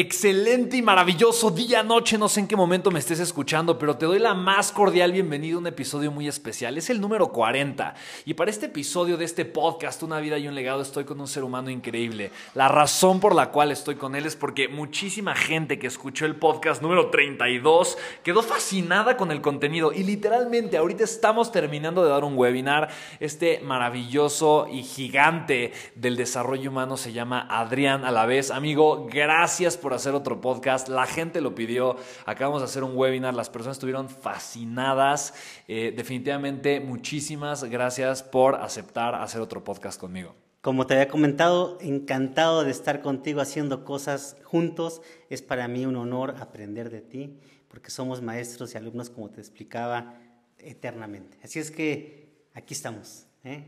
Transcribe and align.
Excelente 0.00 0.76
y 0.76 0.82
maravilloso 0.82 1.50
día, 1.50 1.82
noche, 1.82 2.18
no 2.18 2.28
sé 2.28 2.38
en 2.38 2.46
qué 2.46 2.54
momento 2.54 2.92
me 2.92 3.00
estés 3.00 3.18
escuchando, 3.18 3.80
pero 3.80 3.96
te 3.96 4.06
doy 4.06 4.20
la 4.20 4.32
más 4.32 4.70
cordial 4.70 5.10
bienvenida 5.10 5.56
a 5.56 5.58
un 5.58 5.66
episodio 5.66 6.12
muy 6.12 6.28
especial. 6.28 6.78
Es 6.78 6.88
el 6.88 7.00
número 7.00 7.32
40 7.32 7.94
y 8.24 8.34
para 8.34 8.48
este 8.48 8.66
episodio 8.66 9.16
de 9.16 9.24
este 9.24 9.44
podcast, 9.44 10.00
Una 10.04 10.20
vida 10.20 10.38
y 10.38 10.46
un 10.46 10.54
legado, 10.54 10.82
estoy 10.82 11.02
con 11.02 11.20
un 11.20 11.26
ser 11.26 11.42
humano 11.42 11.68
increíble. 11.68 12.30
La 12.54 12.68
razón 12.68 13.18
por 13.18 13.34
la 13.34 13.50
cual 13.50 13.72
estoy 13.72 13.96
con 13.96 14.14
él 14.14 14.24
es 14.24 14.36
porque 14.36 14.68
muchísima 14.68 15.34
gente 15.34 15.80
que 15.80 15.88
escuchó 15.88 16.26
el 16.26 16.36
podcast 16.36 16.80
número 16.80 17.10
32 17.10 17.98
quedó 18.22 18.44
fascinada 18.44 19.16
con 19.16 19.32
el 19.32 19.40
contenido 19.40 19.92
y 19.92 20.04
literalmente 20.04 20.76
ahorita 20.76 21.02
estamos 21.02 21.50
terminando 21.50 22.04
de 22.04 22.10
dar 22.10 22.22
un 22.22 22.38
webinar. 22.38 22.88
Este 23.18 23.58
maravilloso 23.64 24.68
y 24.70 24.84
gigante 24.84 25.72
del 25.96 26.14
desarrollo 26.14 26.70
humano 26.70 26.96
se 26.96 27.12
llama 27.12 27.48
Adrián 27.50 28.04
vez, 28.28 28.52
Amigo, 28.52 29.08
gracias 29.10 29.76
por 29.76 29.87
hacer 29.94 30.14
otro 30.14 30.40
podcast. 30.40 30.88
La 30.88 31.06
gente 31.06 31.40
lo 31.40 31.54
pidió. 31.54 31.96
Acabamos 32.26 32.60
de 32.60 32.66
hacer 32.66 32.84
un 32.84 32.96
webinar. 32.96 33.34
Las 33.34 33.50
personas 33.50 33.76
estuvieron 33.76 34.08
fascinadas. 34.08 35.34
Eh, 35.66 35.92
definitivamente, 35.96 36.80
muchísimas 36.80 37.64
gracias 37.64 38.22
por 38.22 38.56
aceptar 38.56 39.14
hacer 39.14 39.40
otro 39.40 39.64
podcast 39.64 40.00
conmigo. 40.00 40.34
Como 40.60 40.86
te 40.86 40.94
había 40.94 41.08
comentado, 41.08 41.78
encantado 41.80 42.64
de 42.64 42.70
estar 42.70 43.00
contigo 43.00 43.40
haciendo 43.40 43.84
cosas 43.84 44.36
juntos. 44.42 45.02
Es 45.30 45.40
para 45.40 45.68
mí 45.68 45.86
un 45.86 45.96
honor 45.96 46.34
aprender 46.40 46.90
de 46.90 47.00
ti, 47.00 47.38
porque 47.68 47.90
somos 47.90 48.22
maestros 48.22 48.74
y 48.74 48.76
alumnos, 48.76 49.08
como 49.08 49.30
te 49.30 49.40
explicaba, 49.40 50.14
eternamente. 50.58 51.38
Así 51.44 51.58
es 51.58 51.70
que 51.70 52.48
aquí 52.54 52.74
estamos. 52.74 53.26
¿eh? 53.44 53.64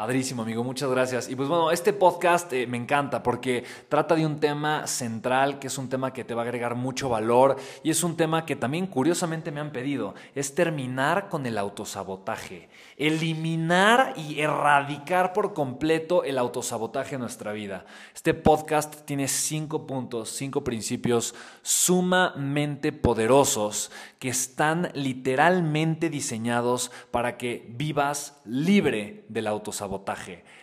Padrísimo, 0.00 0.44
amigo, 0.44 0.64
muchas 0.64 0.88
gracias. 0.88 1.28
Y 1.28 1.36
pues 1.36 1.46
bueno, 1.46 1.70
este 1.70 1.92
podcast 1.92 2.50
eh, 2.54 2.66
me 2.66 2.78
encanta 2.78 3.22
porque 3.22 3.64
trata 3.90 4.14
de 4.14 4.24
un 4.24 4.40
tema 4.40 4.86
central, 4.86 5.58
que 5.58 5.66
es 5.66 5.76
un 5.76 5.90
tema 5.90 6.10
que 6.10 6.24
te 6.24 6.32
va 6.32 6.40
a 6.40 6.44
agregar 6.46 6.74
mucho 6.74 7.10
valor 7.10 7.56
y 7.82 7.90
es 7.90 8.02
un 8.02 8.16
tema 8.16 8.46
que 8.46 8.56
también 8.56 8.86
curiosamente 8.86 9.50
me 9.50 9.60
han 9.60 9.72
pedido, 9.72 10.14
es 10.34 10.54
terminar 10.54 11.28
con 11.28 11.44
el 11.44 11.58
autosabotaje, 11.58 12.70
eliminar 12.96 14.14
y 14.16 14.40
erradicar 14.40 15.34
por 15.34 15.52
completo 15.52 16.24
el 16.24 16.38
autosabotaje 16.38 17.16
en 17.16 17.20
nuestra 17.20 17.52
vida. 17.52 17.84
Este 18.14 18.32
podcast 18.32 19.04
tiene 19.04 19.28
cinco 19.28 19.86
puntos, 19.86 20.30
cinco 20.30 20.64
principios 20.64 21.34
sumamente 21.60 22.92
poderosos 22.92 23.92
que 24.18 24.30
están 24.30 24.90
literalmente 24.94 26.08
diseñados 26.08 26.90
para 27.10 27.36
que 27.36 27.66
vivas 27.68 28.40
libre 28.46 29.26
del 29.28 29.46
autosabotaje 29.46 29.89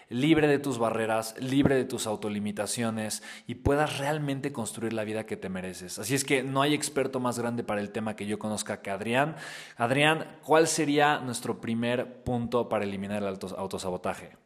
libre 0.09 0.47
de 0.47 0.59
tus 0.59 0.77
barreras, 0.77 1.35
libre 1.39 1.75
de 1.75 1.85
tus 1.85 2.07
autolimitaciones 2.07 3.23
y 3.45 3.55
puedas 3.55 3.97
realmente 3.97 4.51
construir 4.51 4.93
la 4.93 5.03
vida 5.03 5.25
que 5.25 5.37
te 5.37 5.49
mereces. 5.49 5.99
Así 5.99 6.15
es 6.15 6.23
que 6.23 6.43
no 6.43 6.61
hay 6.61 6.73
experto 6.73 7.19
más 7.19 7.37
grande 7.39 7.63
para 7.63 7.81
el 7.81 7.91
tema 7.91 8.15
que 8.15 8.25
yo 8.25 8.39
conozca 8.39 8.81
que 8.81 8.91
Adrián. 8.91 9.35
Adrián, 9.75 10.25
¿cuál 10.43 10.67
sería 10.67 11.19
nuestro 11.19 11.59
primer 11.59 12.23
punto 12.23 12.69
para 12.69 12.85
eliminar 12.85 13.23
el 13.23 13.37
autosabotaje? 13.57 14.37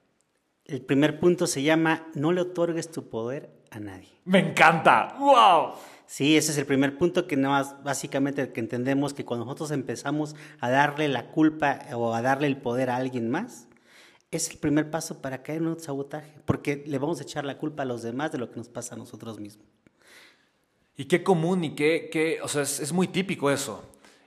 El 0.65 0.81
primer 0.81 1.19
punto 1.19 1.47
se 1.47 1.63
llama 1.63 2.07
no 2.13 2.31
le 2.31 2.41
otorgues 2.41 2.91
tu 2.91 3.09
poder 3.09 3.49
a 3.71 3.79
nadie. 3.79 4.09
Me 4.25 4.39
encanta. 4.39 5.15
¡Wow! 5.19 5.73
Sí, 6.05 6.35
ese 6.35 6.51
es 6.51 6.57
el 6.57 6.65
primer 6.65 6.97
punto 6.97 7.25
que 7.25 7.37
no 7.37 7.51
básicamente 7.83 8.51
que 8.51 8.59
entendemos 8.59 9.13
que 9.13 9.23
cuando 9.23 9.45
nosotros 9.45 9.71
empezamos 9.71 10.35
a 10.59 10.69
darle 10.69 11.07
la 11.07 11.27
culpa 11.27 11.79
o 11.93 12.13
a 12.13 12.21
darle 12.21 12.47
el 12.47 12.57
poder 12.57 12.89
a 12.89 12.97
alguien 12.97 13.29
más, 13.29 13.69
es 14.31 14.49
el 14.49 14.57
primer 14.57 14.89
paso 14.89 15.21
para 15.21 15.43
caer 15.43 15.61
en 15.61 15.67
un 15.67 15.79
sabotaje, 15.79 16.33
porque 16.45 16.83
le 16.87 16.97
vamos 16.97 17.19
a 17.19 17.23
echar 17.23 17.45
la 17.45 17.57
culpa 17.57 17.83
a 17.83 17.85
los 17.85 18.01
demás 18.01 18.31
de 18.31 18.37
lo 18.37 18.49
que 18.49 18.57
nos 18.57 18.69
pasa 18.69 18.95
a 18.95 18.97
nosotros 18.97 19.39
mismos. 19.39 19.67
Y 20.95 21.05
qué 21.05 21.23
común 21.23 21.63
y 21.63 21.75
qué, 21.75 22.09
qué 22.11 22.39
o 22.41 22.47
sea, 22.47 22.61
es 22.61 22.93
muy 22.93 23.07
típico 23.07 23.51
eso. 23.51 23.83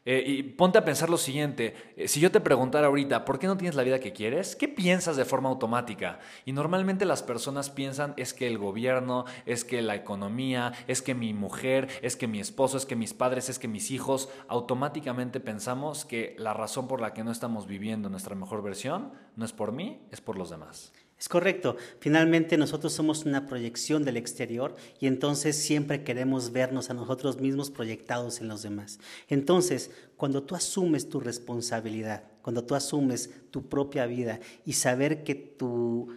Eh, 0.07 0.23
y 0.27 0.43
ponte 0.43 0.77
a 0.77 0.85
pensar 0.85 1.09
lo 1.09 1.17
siguiente, 1.17 1.75
eh, 1.97 2.09
si 2.09 2.21
yo 2.21 2.31
te 2.31 2.41
preguntara 2.41 2.89
ahorita, 2.89 3.25
¿por 3.25 3.39
qué 3.39 3.47
no 3.47 3.57
tienes 3.57 3.75
la 3.75 3.85
vida 3.85 4.01
que 4.01 4.13
quieres? 4.13 4.55
¿Qué 4.55 4.69
piensas 4.69 5.17
de 5.17 5.25
forma 5.25 5.49
automática? 5.49 6.21
Y 6.45 6.53
normalmente 6.53 7.07
las 7.07 7.23
personas 7.23 7.71
piensan 7.71 8.13
es 8.19 8.35
que 8.35 8.47
el 8.47 8.59
gobierno, 8.59 9.25
es 9.47 9.65
que 9.65 9.81
la 9.81 9.95
economía, 9.95 10.73
es 10.89 11.01
que 11.01 11.15
mi 11.15 11.33
mujer, 11.33 11.89
es 12.03 12.17
que 12.17 12.27
mi 12.27 12.39
esposo, 12.39 12.77
es 12.77 12.85
que 12.85 12.97
mis 12.97 13.15
padres, 13.15 13.49
es 13.49 13.59
que 13.59 13.69
mis 13.69 13.91
hijos, 13.91 14.29
automáticamente 14.49 15.41
pensamos 15.41 16.05
que 16.05 16.37
la 16.39 16.53
razón 16.53 16.87
por 16.87 17.01
la 17.01 17.15
que 17.15 17.25
no 17.25 17.31
estamos 17.31 17.67
viviendo 17.67 18.11
nuestra 18.11 18.35
mejor 18.35 18.63
versión 18.63 19.13
no 19.37 19.45
es 19.47 19.53
por 19.53 19.73
mí, 19.73 20.03
es 20.11 20.21
por 20.21 20.37
los 20.37 20.51
demás. 20.51 20.93
Es 21.25 21.29
correcto. 21.31 21.79
Finalmente 22.01 22.59
nosotros 22.59 22.93
somos 22.93 23.25
una 23.25 23.47
proyección 23.47 24.05
del 24.05 24.19
exterior 24.19 24.77
y 25.01 25.07
entonces 25.07 25.57
siempre 25.57 26.05
queremos 26.05 26.53
vernos 26.53 26.91
a 26.91 26.95
nosotros 26.95 27.41
mismos 27.41 27.71
proyectados 27.71 28.43
en 28.43 28.49
los 28.49 28.61
demás. 28.61 28.99
Entonces, 29.31 29.91
cuando 30.19 30.43
tú 30.43 30.55
asumes 30.55 31.09
tu 31.09 31.21
responsabilidad, 31.21 32.25
cuando 32.43 32.63
tú 32.65 32.75
asumes 32.75 33.31
tu 33.51 33.71
propia 33.71 34.05
vida 34.05 34.39
y 34.67 34.75
saber 34.75 35.25
que 35.25 35.35
tu, 35.35 36.15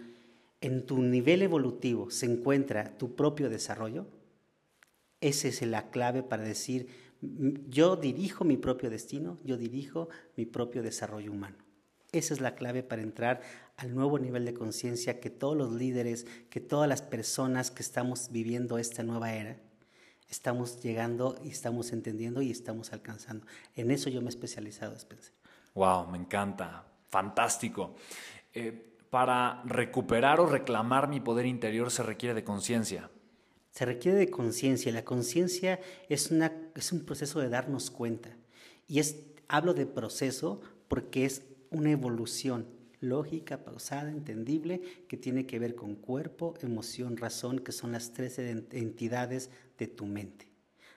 en 0.59 0.85
tu 0.85 1.01
nivel 1.01 1.41
evolutivo 1.41 2.11
se 2.11 2.25
encuentra 2.25 2.97
tu 2.97 3.15
propio 3.15 3.49
desarrollo, 3.49 4.07
esa 5.21 5.47
es 5.47 5.61
la 5.61 5.89
clave 5.89 6.21
para 6.21 6.43
decir, 6.43 6.89
yo 7.21 7.95
dirijo 7.95 8.43
mi 8.43 8.57
propio 8.57 8.89
destino, 8.89 9.39
yo 9.45 9.55
dirijo 9.55 10.09
mi 10.35 10.45
propio 10.45 10.83
desarrollo 10.83 11.31
humano. 11.31 11.55
Esa 12.11 12.33
es 12.33 12.41
la 12.41 12.55
clave 12.55 12.83
para 12.83 13.01
entrar 13.01 13.41
al 13.77 13.93
nuevo 13.93 14.17
nivel 14.17 14.43
de 14.45 14.55
conciencia 14.55 15.19
que 15.19 15.29
todos 15.29 15.55
los 15.55 15.71
líderes, 15.71 16.25
que 16.49 16.59
todas 16.59 16.89
las 16.89 17.03
personas 17.03 17.69
que 17.69 17.83
estamos 17.83 18.31
viviendo 18.31 18.79
esta 18.79 19.03
nueva 19.03 19.33
era, 19.33 19.57
estamos 20.29 20.81
llegando 20.81 21.39
y 21.43 21.49
estamos 21.49 21.93
entendiendo 21.93 22.41
y 22.41 22.49
estamos 22.49 22.91
alcanzando. 22.91 23.45
En 23.75 23.91
eso 23.91 24.09
yo 24.09 24.19
me 24.21 24.27
he 24.27 24.29
especializado, 24.29 24.95
Spencer. 24.95 25.33
Wow, 25.75 26.07
me 26.07 26.17
encanta. 26.17 26.85
Fantástico. 27.09 27.95
Eh, 28.53 28.95
para 29.11 29.61
recuperar 29.63 30.39
o 30.39 30.47
reclamar 30.47 31.07
mi 31.07 31.19
poder 31.19 31.45
interior 31.45 31.91
se 31.91 32.03
requiere 32.03 32.33
de 32.33 32.43
conciencia. 32.43 33.11
Se 33.71 33.85
requiere 33.85 34.17
de 34.17 34.31
conciencia. 34.31 34.91
La 34.91 35.05
conciencia 35.05 35.79
es, 36.09 36.31
es 36.75 36.91
un 36.91 37.05
proceso 37.05 37.39
de 37.39 37.49
darnos 37.49 37.91
cuenta. 37.91 38.35
Y 38.87 38.99
es, 38.99 39.17
hablo 39.47 39.75
de 39.75 39.85
proceso 39.85 40.61
porque 40.87 41.25
es 41.25 41.43
una 41.69 41.91
evolución 41.91 42.76
lógica, 42.99 43.63
pausada, 43.63 44.09
entendible, 44.09 44.81
que 45.07 45.17
tiene 45.17 45.45
que 45.45 45.59
ver 45.59 45.75
con 45.75 45.95
cuerpo, 45.95 46.53
emoción, 46.61 47.17
razón, 47.17 47.59
que 47.59 47.71
son 47.71 47.91
las 47.91 48.13
tres 48.13 48.39
entidades 48.39 49.49
de 49.77 49.87
tu 49.87 50.05
mente. 50.05 50.47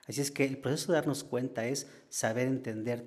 Así 0.06 0.20
es 0.20 0.30
que 0.30 0.44
el 0.44 0.58
proceso 0.58 0.92
de 0.92 0.96
darnos 0.96 1.24
cuenta 1.24 1.66
es 1.66 1.88
saber 2.08 2.48
entender 2.48 3.04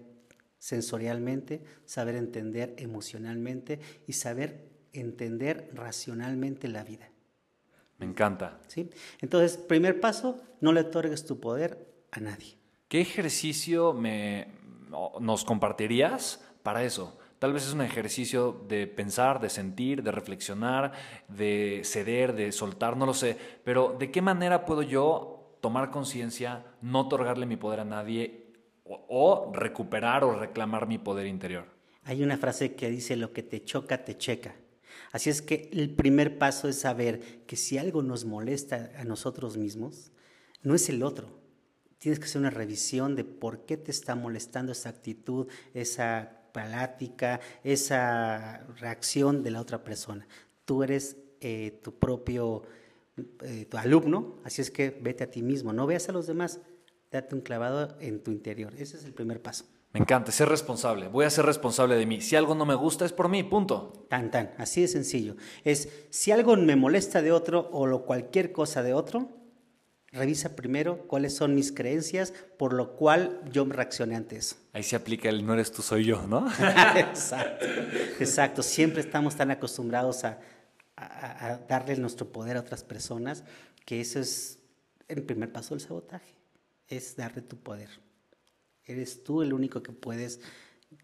sensorialmente, 0.58 1.62
saber 1.86 2.16
entender 2.16 2.74
emocionalmente 2.78 3.80
y 4.08 4.14
saber 4.14 4.70
entender 4.94 5.70
racionalmente 5.74 6.70
la 6.70 6.84
vida. 6.84 7.10
Me 7.98 8.06
encanta. 8.06 8.62
¿sí? 8.68 8.90
Entonces, 9.20 9.58
primer 9.58 10.00
paso, 10.00 10.42
no 10.62 10.72
le 10.72 10.82
otorgues 10.82 11.26
tu 11.26 11.40
poder 11.40 12.06
a 12.12 12.20
nadie. 12.20 12.58
¿Qué 12.88 13.02
ejercicio 13.02 13.94
me, 13.94 14.48
nos 15.20 15.44
compartirías 15.44 16.40
para 16.64 16.84
eso? 16.84 17.18
Tal 17.44 17.52
vez 17.52 17.68
es 17.68 17.74
un 17.74 17.82
ejercicio 17.82 18.64
de 18.70 18.88
pensar, 18.88 19.42
de 19.42 19.50
sentir, 19.50 20.02
de 20.02 20.14
reflexionar, 20.14 20.94
de 21.28 21.82
ceder, 21.84 22.34
de 22.36 22.54
soltar, 22.54 22.96
no 22.96 23.06
lo 23.06 23.14
sé. 23.14 23.36
Pero 23.66 23.98
¿de 24.00 24.12
qué 24.12 24.22
manera 24.22 24.66
puedo 24.66 24.82
yo 24.82 25.58
tomar 25.60 25.92
conciencia, 25.92 26.66
no 26.82 27.02
otorgarle 27.02 27.46
mi 27.46 27.58
poder 27.58 27.82
a 27.82 27.84
nadie 27.84 28.54
o, 28.86 29.52
recuperar 29.54 30.24
o 30.24 30.40
reclamar 30.40 30.88
mi 30.88 31.00
poder 31.00 31.28
interior? 31.28 31.66
Hay 32.06 32.24
una 32.24 32.38
frase 32.38 32.76
que 32.76 32.90
dice, 32.90 33.18
lo 33.18 33.34
que 33.34 33.44
te 33.44 33.62
choca, 33.62 34.06
te 34.06 34.18
checa. 34.18 34.56
Así 35.12 35.30
es 35.30 35.42
que 35.42 35.70
el 35.74 35.94
primer 35.94 36.38
paso 36.38 36.70
es 36.70 36.80
saber 36.80 37.44
que 37.46 37.58
si 37.58 37.78
algo 37.78 38.04
nos 38.04 38.24
molesta 38.24 38.90
a 38.98 39.04
nosotros 39.04 39.58
mismos, 39.58 40.14
no 40.62 40.76
es 40.76 40.88
el 40.88 41.04
otro. 41.04 41.42
Tienes 41.98 42.20
que 42.20 42.26
hacer 42.26 42.40
una 42.40 42.52
revisión 42.52 43.18
de 43.18 43.26
por 43.26 43.66
qué 43.66 43.76
te 43.76 43.92
está 43.92 44.16
molestando 44.16 44.72
esa 44.72 44.88
actitud, 44.88 45.50
esa 45.74 46.40
plática, 46.54 47.42
esa 47.64 48.66
reacción 48.80 49.44
de 49.44 49.52
la 49.52 49.60
otra 49.60 49.84
persona. 49.84 50.26
Tú 50.64 50.84
eres 50.84 51.18
eh, 51.42 51.82
tu 51.84 52.00
propio 52.00 52.64
eh, 53.44 53.68
tu 53.70 53.78
alumno, 53.78 54.38
así 54.44 54.62
es 54.62 54.72
que 54.72 54.90
vete 54.90 55.24
a 55.24 55.30
ti 55.30 55.44
mismo, 55.44 55.72
no 55.72 55.86
veas 55.86 56.10
a 56.10 56.12
los 56.12 56.26
demás, 56.26 56.60
date 57.12 57.36
un 57.36 57.42
clavado 57.42 57.96
en 58.00 58.24
tu 58.24 58.32
interior. 58.32 58.74
Ese 58.76 58.98
es 58.98 59.06
el 59.06 59.14
primer 59.14 59.40
paso. 59.40 59.66
Me 59.92 60.00
encanta, 60.00 60.32
ser 60.32 60.50
responsable. 60.50 61.08
Voy 61.08 61.26
a 61.26 61.30
ser 61.30 61.46
responsable 61.46 61.96
de 61.96 62.08
mí. 62.08 62.22
Si 62.22 62.36
algo 62.36 62.56
no 62.56 62.66
me 62.66 62.74
gusta 62.74 63.06
es 63.06 63.14
por 63.14 63.30
mí, 63.30 63.44
punto. 63.44 64.08
Tan, 64.10 64.32
tan, 64.32 64.52
así 64.58 64.82
de 64.82 64.88
sencillo. 64.88 65.36
Es, 65.64 66.08
si 66.10 66.32
algo 66.32 66.56
me 66.58 66.76
molesta 66.76 67.22
de 67.22 67.32
otro 67.32 67.70
o 67.72 67.86
lo, 67.86 68.04
cualquier 68.04 68.52
cosa 68.52 68.82
de 68.82 68.96
otro, 68.96 69.30
Revisa 70.14 70.56
primero 70.56 71.08
cuáles 71.08 71.36
son 71.36 71.56
mis 71.56 71.72
creencias, 71.72 72.34
por 72.60 72.74
lo 72.74 72.96
cual 72.96 73.42
yo 73.52 73.66
me 73.66 73.74
reaccioné 73.74 74.16
ante 74.16 74.36
eso. 74.36 74.56
Ahí 74.72 74.84
se 74.84 74.96
aplica 74.96 75.28
el 75.28 75.44
no 75.44 75.56
eres 75.56 75.72
tú, 75.72 75.82
soy 75.82 76.06
yo, 76.06 76.28
¿no? 76.28 76.48
exacto, 76.96 77.66
exacto. 78.20 78.62
Siempre 78.62 79.02
estamos 79.02 79.36
tan 79.36 79.50
acostumbrados 79.50 80.24
a, 80.24 80.40
darle 81.68 81.98
nuestro 81.98 82.32
poder 82.32 82.56
a 82.56 82.60
otras 82.60 82.84
personas 82.84 83.44
que 83.86 84.00
eso 84.00 84.20
es 84.20 84.60
el 85.08 85.24
primer 85.24 85.52
paso 85.52 85.74
del 85.74 85.82
sabotaje, 85.82 86.36
es 86.88 87.16
darle 87.16 87.42
tu 87.42 87.58
poder. 87.58 87.90
Eres 88.86 89.24
tú 89.24 89.42
el 89.42 89.52
único 89.52 89.82
que 89.82 89.92
puedes 89.92 90.42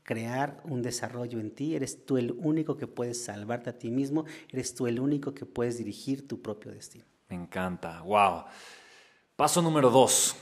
crear 0.04 0.62
un 0.66 0.84
desarrollo 0.84 1.40
en 1.40 1.50
ti, 1.50 1.76
eres 1.76 2.06
tú 2.06 2.18
el 2.18 2.32
único 2.34 2.78
que 2.78 2.86
puedes 2.86 3.24
salvarte 3.24 3.72
a 3.72 3.80
ti 3.80 3.90
mismo, 3.90 4.26
eres 4.50 4.76
tú 4.76 4.86
el 4.86 5.00
único 5.00 5.34
que 5.34 5.48
puedes 5.48 5.80
dirigir 5.80 6.28
tu 6.28 6.44
propio 6.44 6.72
destino. 6.72 7.06
Me 7.28 7.36
encanta, 7.36 8.02
wow. 8.02 8.44
Paso 9.40 9.62
número 9.62 9.90
dos. 9.90 10.36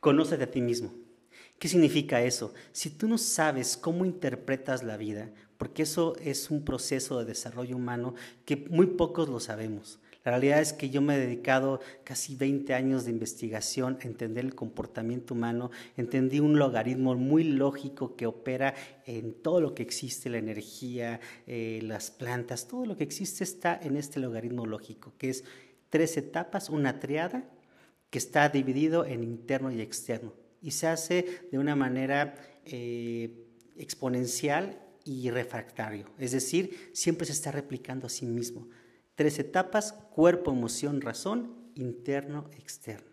Conócete 0.00 0.44
a 0.44 0.50
ti 0.50 0.62
mismo. 0.62 0.94
¿Qué 1.58 1.68
significa 1.68 2.22
eso? 2.22 2.54
Si 2.72 2.88
tú 2.88 3.06
no 3.06 3.18
sabes 3.18 3.76
cómo 3.76 4.06
interpretas 4.06 4.82
la 4.82 4.96
vida, 4.96 5.30
porque 5.58 5.82
eso 5.82 6.16
es 6.16 6.50
un 6.50 6.64
proceso 6.64 7.18
de 7.18 7.26
desarrollo 7.26 7.76
humano 7.76 8.14
que 8.46 8.56
muy 8.70 8.86
pocos 8.86 9.28
lo 9.28 9.40
sabemos. 9.40 9.98
La 10.24 10.30
realidad 10.30 10.62
es 10.62 10.72
que 10.72 10.88
yo 10.88 11.02
me 11.02 11.16
he 11.16 11.18
dedicado 11.18 11.80
casi 12.02 12.34
20 12.34 12.72
años 12.72 13.04
de 13.04 13.10
investigación 13.10 13.98
a 14.00 14.06
entender 14.06 14.42
el 14.42 14.54
comportamiento 14.54 15.34
humano, 15.34 15.70
entendí 15.98 16.40
un 16.40 16.58
logaritmo 16.58 17.14
muy 17.16 17.44
lógico 17.44 18.16
que 18.16 18.24
opera 18.24 18.74
en 19.04 19.34
todo 19.34 19.60
lo 19.60 19.74
que 19.74 19.82
existe, 19.82 20.30
la 20.30 20.38
energía, 20.38 21.20
eh, 21.46 21.80
las 21.82 22.10
plantas, 22.10 22.68
todo 22.68 22.86
lo 22.86 22.96
que 22.96 23.04
existe 23.04 23.44
está 23.44 23.78
en 23.82 23.98
este 23.98 24.18
logaritmo 24.18 24.64
lógico, 24.64 25.12
que 25.18 25.28
es 25.28 25.44
tres 25.90 26.16
etapas, 26.16 26.70
una 26.70 27.00
triada 27.00 27.50
que 28.14 28.18
está 28.18 28.48
dividido 28.48 29.04
en 29.04 29.24
interno 29.24 29.72
y 29.72 29.80
externo 29.80 30.34
y 30.62 30.70
se 30.70 30.86
hace 30.86 31.48
de 31.50 31.58
una 31.58 31.74
manera 31.74 32.36
eh, 32.64 33.44
exponencial 33.76 34.80
y 35.04 35.30
refractario, 35.30 36.06
es 36.16 36.30
decir, 36.30 36.92
siempre 36.92 37.26
se 37.26 37.32
está 37.32 37.50
replicando 37.50 38.06
a 38.06 38.10
sí 38.10 38.24
mismo. 38.24 38.68
Tres 39.16 39.40
etapas, 39.40 39.94
cuerpo, 40.14 40.52
emoción, 40.52 41.00
razón, 41.00 41.56
interno, 41.74 42.48
externo. 42.56 43.10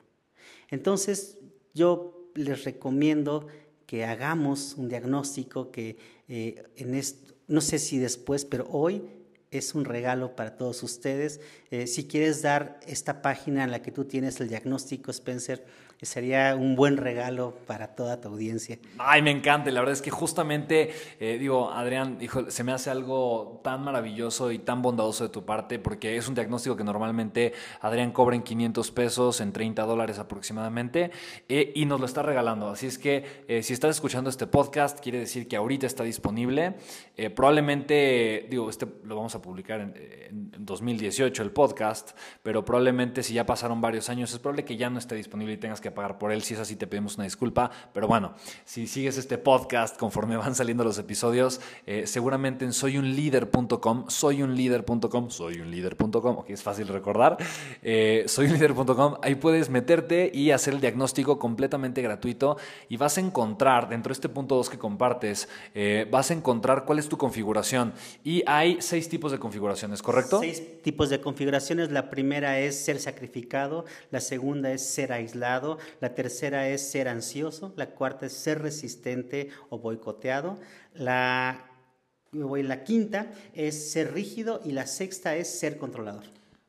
Entonces, 0.69 1.39
yo 1.73 2.29
les 2.35 2.63
recomiendo 2.63 3.47
que 3.87 4.05
hagamos 4.05 4.75
un 4.75 4.87
diagnóstico 4.87 5.71
que 5.71 5.97
eh, 6.27 6.63
en 6.75 6.93
esto, 6.93 7.33
no 7.47 7.61
sé 7.61 7.79
si 7.79 7.97
después, 7.97 8.45
pero 8.45 8.67
hoy 8.69 9.01
es 9.51 9.75
un 9.75 9.83
regalo 9.85 10.35
para 10.35 10.55
todos 10.55 10.81
ustedes. 10.81 11.41
Eh, 11.69 11.85
si 11.85 12.07
quieres 12.07 12.41
dar 12.41 12.79
esta 12.87 13.21
página 13.21 13.63
en 13.63 13.71
la 13.71 13.81
que 13.81 13.91
tú 13.91 14.05
tienes 14.05 14.39
el 14.39 14.47
diagnóstico, 14.47 15.11
Spencer, 15.11 15.65
sería 16.01 16.55
un 16.55 16.75
buen 16.75 16.97
regalo 16.97 17.55
para 17.67 17.89
toda 17.95 18.19
tu 18.19 18.29
audiencia. 18.29 18.79
Ay, 18.97 19.21
me 19.21 19.29
encanta. 19.29 19.69
La 19.69 19.81
verdad 19.81 19.93
es 19.93 20.01
que 20.01 20.09
justamente, 20.09 20.91
eh, 21.19 21.37
digo, 21.39 21.71
Adrián, 21.71 22.17
hijo, 22.21 22.49
se 22.49 22.63
me 22.63 22.71
hace 22.71 22.89
algo 22.89 23.61
tan 23.63 23.83
maravilloso 23.83 24.51
y 24.51 24.57
tan 24.57 24.81
bondadoso 24.81 25.25
de 25.25 25.29
tu 25.29 25.45
parte, 25.45 25.77
porque 25.77 26.17
es 26.17 26.27
un 26.27 26.33
diagnóstico 26.33 26.75
que 26.75 26.83
normalmente 26.83 27.53
Adrián 27.81 28.11
cobra 28.11 28.35
en 28.35 28.41
500 28.41 28.91
pesos, 28.91 29.41
en 29.41 29.53
30 29.53 29.83
dólares 29.83 30.17
aproximadamente, 30.17 31.11
eh, 31.47 31.71
y 31.75 31.85
nos 31.85 31.99
lo 31.99 32.07
está 32.07 32.23
regalando. 32.23 32.69
Así 32.69 32.87
es 32.87 32.97
que 32.97 33.43
eh, 33.47 33.61
si 33.61 33.73
estás 33.73 33.91
escuchando 33.91 34.31
este 34.31 34.47
podcast, 34.47 34.99
quiere 35.01 35.19
decir 35.19 35.47
que 35.47 35.55
ahorita 35.55 35.85
está 35.85 36.03
disponible. 36.03 36.77
probablemente, 37.35 38.47
digo, 38.49 38.69
este 38.69 38.87
lo 39.03 39.15
vamos 39.15 39.35
a 39.35 39.41
publicar 39.41 39.79
en, 39.81 39.93
en 39.95 40.65
2018, 40.65 41.43
el 41.43 41.51
podcast, 41.51 42.17
pero 42.41 42.65
probablemente 42.65 43.21
si 43.21 43.35
ya 43.35 43.45
pasaron 43.45 43.81
varios 43.81 44.09
años, 44.09 44.33
es 44.33 44.39
probable 44.39 44.65
que 44.65 44.77
ya 44.77 44.89
no 44.89 44.97
esté 44.97 45.13
disponible 45.13 45.53
y 45.53 45.57
tengas 45.57 45.79
que 45.79 45.90
pagar 45.91 46.17
por 46.17 46.31
él. 46.31 46.41
Si 46.41 46.53
es 46.53 46.59
así, 46.59 46.75
te 46.75 46.87
pedimos 46.87 47.15
una 47.15 47.25
disculpa. 47.25 47.71
Pero 47.93 48.07
bueno, 48.07 48.33
si 48.65 48.87
sigues 48.87 49.17
este 49.17 49.37
podcast 49.37 49.97
conforme 49.97 50.37
van 50.41 50.55
saliendo 50.55 50.83
los 50.83 50.97
episodios, 50.97 51.61
eh, 51.85 52.07
seguramente 52.07 52.65
en 52.65 52.73
soyunlider.com, 52.73 54.09
soyunlider.com, 54.09 55.29
soyunlider.com, 55.29 56.37
ok, 56.37 56.49
es 56.49 56.63
fácil 56.63 56.87
recordar, 56.87 57.37
eh, 57.81 58.23
soyunlider.com, 58.27 59.15
ahí 59.21 59.35
puedes 59.35 59.69
meterte 59.69 60.31
y 60.33 60.51
hacer 60.51 60.73
el 60.73 60.81
diagnóstico 60.81 61.39
completamente 61.39 62.01
gratuito 62.01 62.57
y 62.89 62.97
vas 62.97 63.17
a 63.17 63.21
encontrar, 63.21 63.89
dentro 63.89 64.09
de 64.09 64.13
este 64.13 64.29
punto 64.29 64.55
2 64.55 64.69
que 64.69 64.77
compartes, 64.77 65.47
eh, 65.73 66.07
vas 66.09 66.31
a 66.31 66.33
encontrar 66.33 66.85
cuál 66.85 66.99
es 66.99 67.09
tu 67.09 67.17
configuración. 67.17 67.93
Y 68.23 68.43
hay 68.47 68.77
seis 68.81 69.09
tipos 69.09 69.31
de 69.31 69.39
configuraciones, 69.39 70.01
¿correcto? 70.01 70.39
Seis 70.39 70.81
tipos 70.81 71.09
de 71.09 71.21
configuraciones. 71.21 71.91
La 71.91 72.09
primera 72.09 72.59
es 72.59 72.75
ser 72.83 72.99
sacrificado, 72.99 73.85
la 74.11 74.19
segunda 74.19 74.71
es 74.71 74.85
ser 74.85 75.13
aislado, 75.13 75.77
la 75.99 76.15
tercera 76.15 76.67
es 76.67 76.89
ser 76.89 77.07
ansioso, 77.07 77.73
la 77.75 77.91
cuarta 77.91 78.25
es 78.25 78.33
ser 78.33 78.61
resistente 78.61 79.49
o 79.69 79.79
boicoteado, 79.79 80.57
la, 80.93 81.69
la 82.31 82.83
quinta 82.83 83.31
es 83.53 83.91
ser 83.91 84.13
rígido 84.13 84.61
y 84.63 84.71
la 84.71 84.87
sexta 84.87 85.35
es 85.35 85.47
ser 85.47 85.77
controlador. 85.77 86.23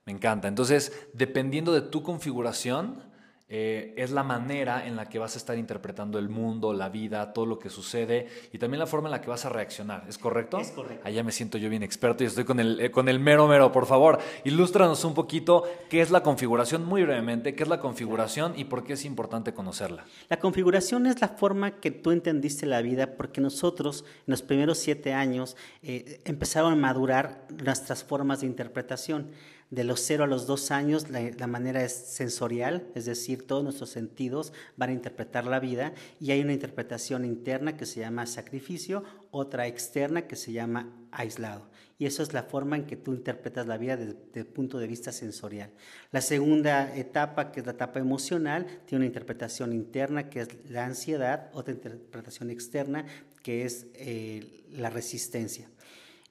Me 0.04 0.12
encanta. 0.12 0.49
Entonces, 0.49 0.92
dependiendo 1.12 1.73
de 1.73 1.83
tu 1.83 2.02
configuración, 2.02 3.12
eh, 3.54 3.92
es 3.99 4.11
la 4.12 4.23
manera 4.23 4.87
en 4.87 4.97
la 4.97 5.11
que 5.11 5.18
vas 5.18 5.35
a 5.35 5.38
estar 5.38 5.59
interpretando 5.59 6.18
el 6.18 6.30
mundo, 6.30 6.73
la 6.73 6.88
vida, 6.88 7.35
todo 7.35 7.44
lo 7.44 7.59
que 7.59 7.68
sucede 7.68 8.26
y 8.50 8.56
también 8.56 8.78
la 8.78 8.87
forma 8.87 9.09
en 9.09 9.11
la 9.11 9.21
que 9.21 9.28
vas 9.28 9.44
a 9.44 9.50
reaccionar. 9.50 10.06
¿Es 10.09 10.16
correcto? 10.16 10.59
Es 10.59 10.71
correcto. 10.71 11.06
Allá 11.06 11.23
me 11.23 11.32
siento 11.32 11.59
yo 11.59 11.68
bien 11.68 11.82
experto 11.82 12.25
y 12.25 12.28
estoy 12.28 12.44
con 12.44 12.61
el, 12.61 12.80
eh, 12.80 12.90
con 12.90 13.11
el 13.11 13.21
mero 13.21 13.47
mero. 13.47 13.71
Por 13.71 13.85
favor, 13.85 14.21
ilústranos 14.44 15.04
un 15.04 15.12
poquito 15.12 15.64
qué 15.90 16.00
es 16.00 16.11
la 16.11 16.23
configuración, 16.23 16.87
muy 16.87 17.02
brevemente, 17.02 17.54
qué 17.54 17.64
es 17.64 17.68
la 17.68 17.78
configuración 17.78 18.54
y 18.56 18.64
por 18.64 18.85
qué 18.85 18.94
es 18.94 19.04
importante 19.04 19.52
conocerla. 19.52 20.06
La 20.30 20.38
configuración 20.38 21.06
es 21.06 21.21
la 21.21 21.28
forma 21.28 21.73
que 21.73 21.90
tú 21.90 22.11
entendiste 22.11 22.64
la 22.64 22.80
vida 22.80 23.16
porque 23.18 23.42
nosotros 23.42 24.06
en 24.26 24.30
los 24.30 24.40
primeros 24.40 24.78
siete 24.78 25.12
años 25.12 25.59
eh, 25.82 26.23
empezaron 26.25 26.73
a 26.73 26.76
madurar 26.76 27.47
nuestras 27.50 28.02
formas 28.02 28.40
de 28.40 28.47
interpretación 28.47 29.30
de 29.72 29.84
los 29.84 30.00
0 30.00 30.24
a 30.24 30.26
los 30.26 30.46
2 30.46 30.70
años 30.70 31.06
la, 31.08 31.46
manera 31.46 31.82
es 31.82 31.94
sensorial, 31.94 32.86
es 32.94 33.06
decir, 33.06 33.46
todos 33.46 33.64
nuestros 33.64 33.88
sentidos 33.88 34.52
van 34.76 34.90
a 34.90 34.92
interpretar 34.92 35.46
la 35.46 35.60
vida 35.60 35.94
y 36.20 36.30
hay 36.30 36.42
una 36.42 36.52
interpretación 36.52 37.24
interna 37.24 37.74
que 37.74 37.86
se 37.86 38.00
llama 38.00 38.26
sacrificio, 38.26 39.02
otra 39.30 39.66
externa 39.66 40.26
que 40.26 40.36
se 40.36 40.52
llama 40.52 40.92
aislado. 41.10 41.70
Y 41.98 42.04
eso 42.04 42.22
es 42.22 42.34
la 42.34 42.42
forma 42.42 42.76
en 42.76 42.84
que 42.84 42.96
tú 42.96 43.14
interpretas 43.14 43.66
la 43.66 43.78
vida 43.78 43.96
desde, 43.96 44.18
el 44.34 44.46
punto 44.46 44.78
de 44.78 44.86
vista 44.86 45.10
sensorial. 45.10 45.70
La 46.10 46.20
segunda 46.20 46.94
etapa, 46.94 47.50
que 47.50 47.60
es 47.60 47.66
la 47.66 47.72
etapa 47.72 47.98
emocional, 47.98 48.66
tiene 48.84 49.04
una 49.04 49.06
interpretación 49.06 49.72
interna 49.72 50.28
que 50.28 50.40
es 50.40 50.48
la 50.68 50.84
ansiedad, 50.84 51.48
otra 51.54 51.72
interpretación 51.72 52.50
externa 52.50 53.06
que 53.42 53.64
es 53.64 53.86
eh, 53.94 54.64
la 54.70 54.90
resistencia. 54.90 55.66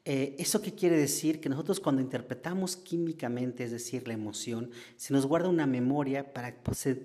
Eh, 0.03 0.36
¿Eso 0.39 0.63
qué 0.63 0.74
quiere 0.74 0.98
decir? 0.98 1.39
Que 1.39 1.50
nosotros 1.50 1.79
cuando 1.79 2.01
interpretamos 2.01 2.75
químicamente, 2.75 3.63
es 3.63 3.72
decir, 3.72 4.08
la 4.08 4.15
emoción, 4.15 4.72
se 4.96 5.13
nos 5.13 5.27
guarda 5.27 5.48
una 5.48 5.67
memoria 5.67 6.34
para, 6.34 6.55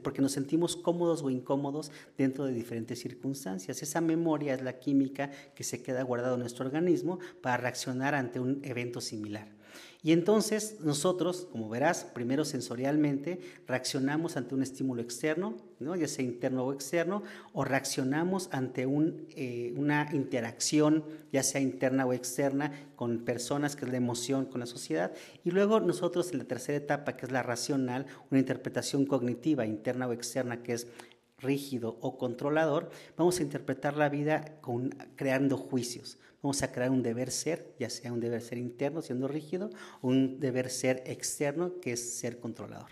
porque 0.03 0.23
nos 0.23 0.33
sentimos 0.33 0.77
cómodos 0.77 1.23
o 1.23 1.29
incómodos 1.29 1.93
dentro 2.17 2.47
de 2.47 2.55
diferentes 2.55 2.99
circunstancias. 3.01 3.83
Esa 3.83 4.01
memoria 4.01 4.55
es 4.55 4.63
la 4.63 4.79
química 4.79 5.31
que 5.55 5.63
se 5.63 5.83
queda 5.83 6.03
guardada 6.05 6.35
en 6.35 6.41
nuestro 6.41 6.65
organismo 6.65 7.19
para 7.43 7.59
reaccionar 7.59 8.15
ante 8.15 8.41
un 8.41 8.61
evento 8.65 9.03
similar. 9.03 9.56
Y 10.07 10.13
entonces 10.13 10.77
nosotros, 10.83 11.49
como 11.51 11.69
verás, 11.69 12.05
primero 12.05 12.45
sensorialmente 12.45 13.41
reaccionamos 13.67 14.37
ante 14.37 14.55
un 14.55 14.63
estímulo 14.63 15.03
externo, 15.03 15.57
¿no? 15.81 15.97
ya 15.97 16.07
sea 16.07 16.25
interno 16.25 16.65
o 16.65 16.73
externo, 16.73 17.25
o 17.53 17.65
reaccionamos 17.65 18.49
ante 18.53 18.83
eh, 18.83 19.75
una 19.77 20.09
interacción, 20.13 21.03
ya 21.33 21.43
sea 21.43 21.61
interna 21.61 22.07
o 22.07 22.13
externa, 22.13 22.71
con 22.95 23.25
personas, 23.25 23.75
que 23.75 23.85
es 23.85 23.91
la 23.91 23.97
emoción, 23.97 24.47
con 24.47 24.61
la 24.61 24.67
sociedad. 24.67 25.11
Y 25.43 25.51
luego 25.51 25.81
nosotros 25.81 26.31
en 26.31 26.39
la 26.39 26.45
tercera 26.45 26.79
etapa, 26.79 27.17
que 27.17 27.27
es 27.27 27.33
la 27.33 27.43
racional, 27.43 28.07
una 28.31 28.39
interpretación 28.39 29.07
cognitiva, 29.07 29.67
interna 29.67 30.07
o 30.07 30.13
externa, 30.13 30.63
que 30.63 30.75
es 30.75 30.87
rígido 31.39 31.99
o 32.01 32.17
controlador, 32.17 32.91
vamos 33.17 33.41
a 33.41 33.43
interpretar 33.43 33.97
la 33.97 34.09
vida 34.09 34.57
con, 34.61 34.91
creando 35.17 35.57
juicios. 35.57 36.17
Vamos 36.47 36.63
a 36.63 36.71
crear 36.71 36.93
un 36.93 37.03
deber 37.03 37.33
ser, 37.33 37.75
ya 37.77 37.91
sea 37.91 38.13
un 38.13 38.21
deber 38.21 38.41
ser 38.41 38.59
interno, 38.59 39.03
siendo 39.03 39.27
rígido, 39.27 39.69
un 40.01 40.39
deber 40.39 40.71
ser 40.71 41.03
externo, 41.05 41.81
que 41.81 41.95
es 41.95 42.19
ser 42.21 42.39
controlador. 42.39 42.91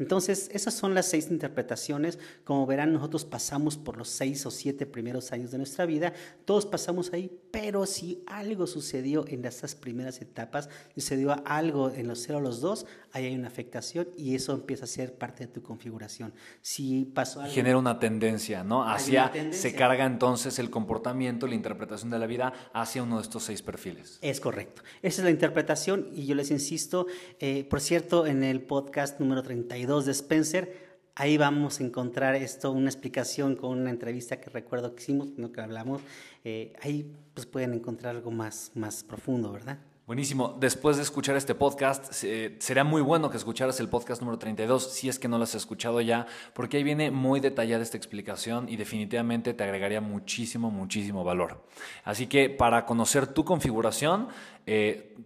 Entonces, 0.00 0.50
esas 0.52 0.74
son 0.74 0.94
las 0.94 1.06
seis 1.06 1.30
interpretaciones. 1.30 2.18
Como 2.44 2.66
verán, 2.66 2.92
nosotros 2.92 3.24
pasamos 3.24 3.76
por 3.76 3.98
los 3.98 4.08
seis 4.08 4.44
o 4.46 4.50
siete 4.50 4.86
primeros 4.86 5.30
años 5.30 5.50
de 5.50 5.58
nuestra 5.58 5.84
vida. 5.84 6.14
Todos 6.46 6.64
pasamos 6.64 7.12
ahí, 7.12 7.30
pero 7.50 7.84
si 7.84 8.24
algo 8.26 8.66
sucedió 8.66 9.26
en 9.28 9.44
estas 9.44 9.74
primeras 9.74 10.22
etapas, 10.22 10.70
sucedió 10.94 11.36
algo 11.46 11.90
en 11.90 12.08
los 12.08 12.22
cero 12.22 12.38
o 12.38 12.40
los 12.40 12.60
dos, 12.60 12.86
ahí 13.12 13.26
hay 13.26 13.34
una 13.34 13.48
afectación 13.48 14.08
y 14.16 14.34
eso 14.34 14.54
empieza 14.54 14.84
a 14.84 14.88
ser 14.88 15.14
parte 15.14 15.46
de 15.46 15.52
tu 15.52 15.62
configuración. 15.62 16.32
Si 16.62 17.04
pasó 17.04 17.40
algo, 17.40 17.52
Genera 17.52 17.76
una 17.76 17.98
tendencia, 17.98 18.64
¿no? 18.64 18.88
Hacia, 18.88 19.30
se 19.52 19.74
carga 19.74 20.06
entonces 20.06 20.58
el 20.58 20.70
comportamiento, 20.70 21.46
la 21.46 21.54
interpretación 21.54 22.10
de 22.10 22.18
la 22.18 22.26
vida 22.26 22.54
hacia 22.72 23.02
uno 23.02 23.16
de 23.16 23.22
estos 23.22 23.44
seis 23.44 23.60
perfiles. 23.60 24.18
Es 24.22 24.40
correcto. 24.40 24.82
Esa 25.02 25.20
es 25.20 25.24
la 25.24 25.30
interpretación 25.30 26.08
y 26.12 26.24
yo 26.24 26.34
les 26.34 26.50
insisto, 26.50 27.06
eh, 27.38 27.66
por 27.68 27.80
cierto, 27.80 28.26
en 28.26 28.42
el 28.42 28.62
podcast 28.62 29.20
número 29.20 29.42
32, 29.42 29.89
de 29.98 30.12
Spencer, 30.12 30.72
ahí 31.16 31.36
vamos 31.36 31.80
a 31.80 31.84
encontrar 31.84 32.36
esto, 32.36 32.70
una 32.70 32.88
explicación 32.88 33.56
con 33.56 33.76
una 33.78 33.90
entrevista 33.90 34.40
que 34.40 34.48
recuerdo 34.48 34.94
que 34.94 35.02
hicimos, 35.02 35.36
no 35.36 35.50
que 35.50 35.60
hablamos, 35.60 36.00
eh, 36.44 36.72
ahí 36.80 37.12
pues 37.34 37.46
pueden 37.46 37.74
encontrar 37.74 38.14
algo 38.14 38.30
más, 38.30 38.70
más 38.74 39.02
profundo, 39.02 39.52
¿verdad? 39.52 39.78
Buenísimo. 40.06 40.56
Después 40.58 40.96
de 40.96 41.04
escuchar 41.04 41.36
este 41.36 41.54
podcast, 41.54 42.12
sería 42.12 42.82
muy 42.82 43.00
bueno 43.00 43.30
que 43.30 43.36
escucharas 43.36 43.78
el 43.78 43.88
podcast 43.88 44.20
número 44.20 44.40
32, 44.40 44.92
si 44.92 45.08
es 45.08 45.20
que 45.20 45.28
no 45.28 45.38
lo 45.38 45.44
has 45.44 45.54
escuchado 45.54 46.00
ya, 46.00 46.26
porque 46.52 46.78
ahí 46.78 46.82
viene 46.82 47.12
muy 47.12 47.38
detallada 47.38 47.80
esta 47.80 47.96
explicación 47.96 48.68
y 48.68 48.76
definitivamente 48.76 49.54
te 49.54 49.62
agregaría 49.62 50.00
muchísimo, 50.00 50.72
muchísimo 50.72 51.22
valor. 51.22 51.64
Así 52.02 52.26
que 52.26 52.50
para 52.50 52.86
conocer 52.86 53.28
tu 53.28 53.44
configuración, 53.44 54.26
eh. 54.72 55.16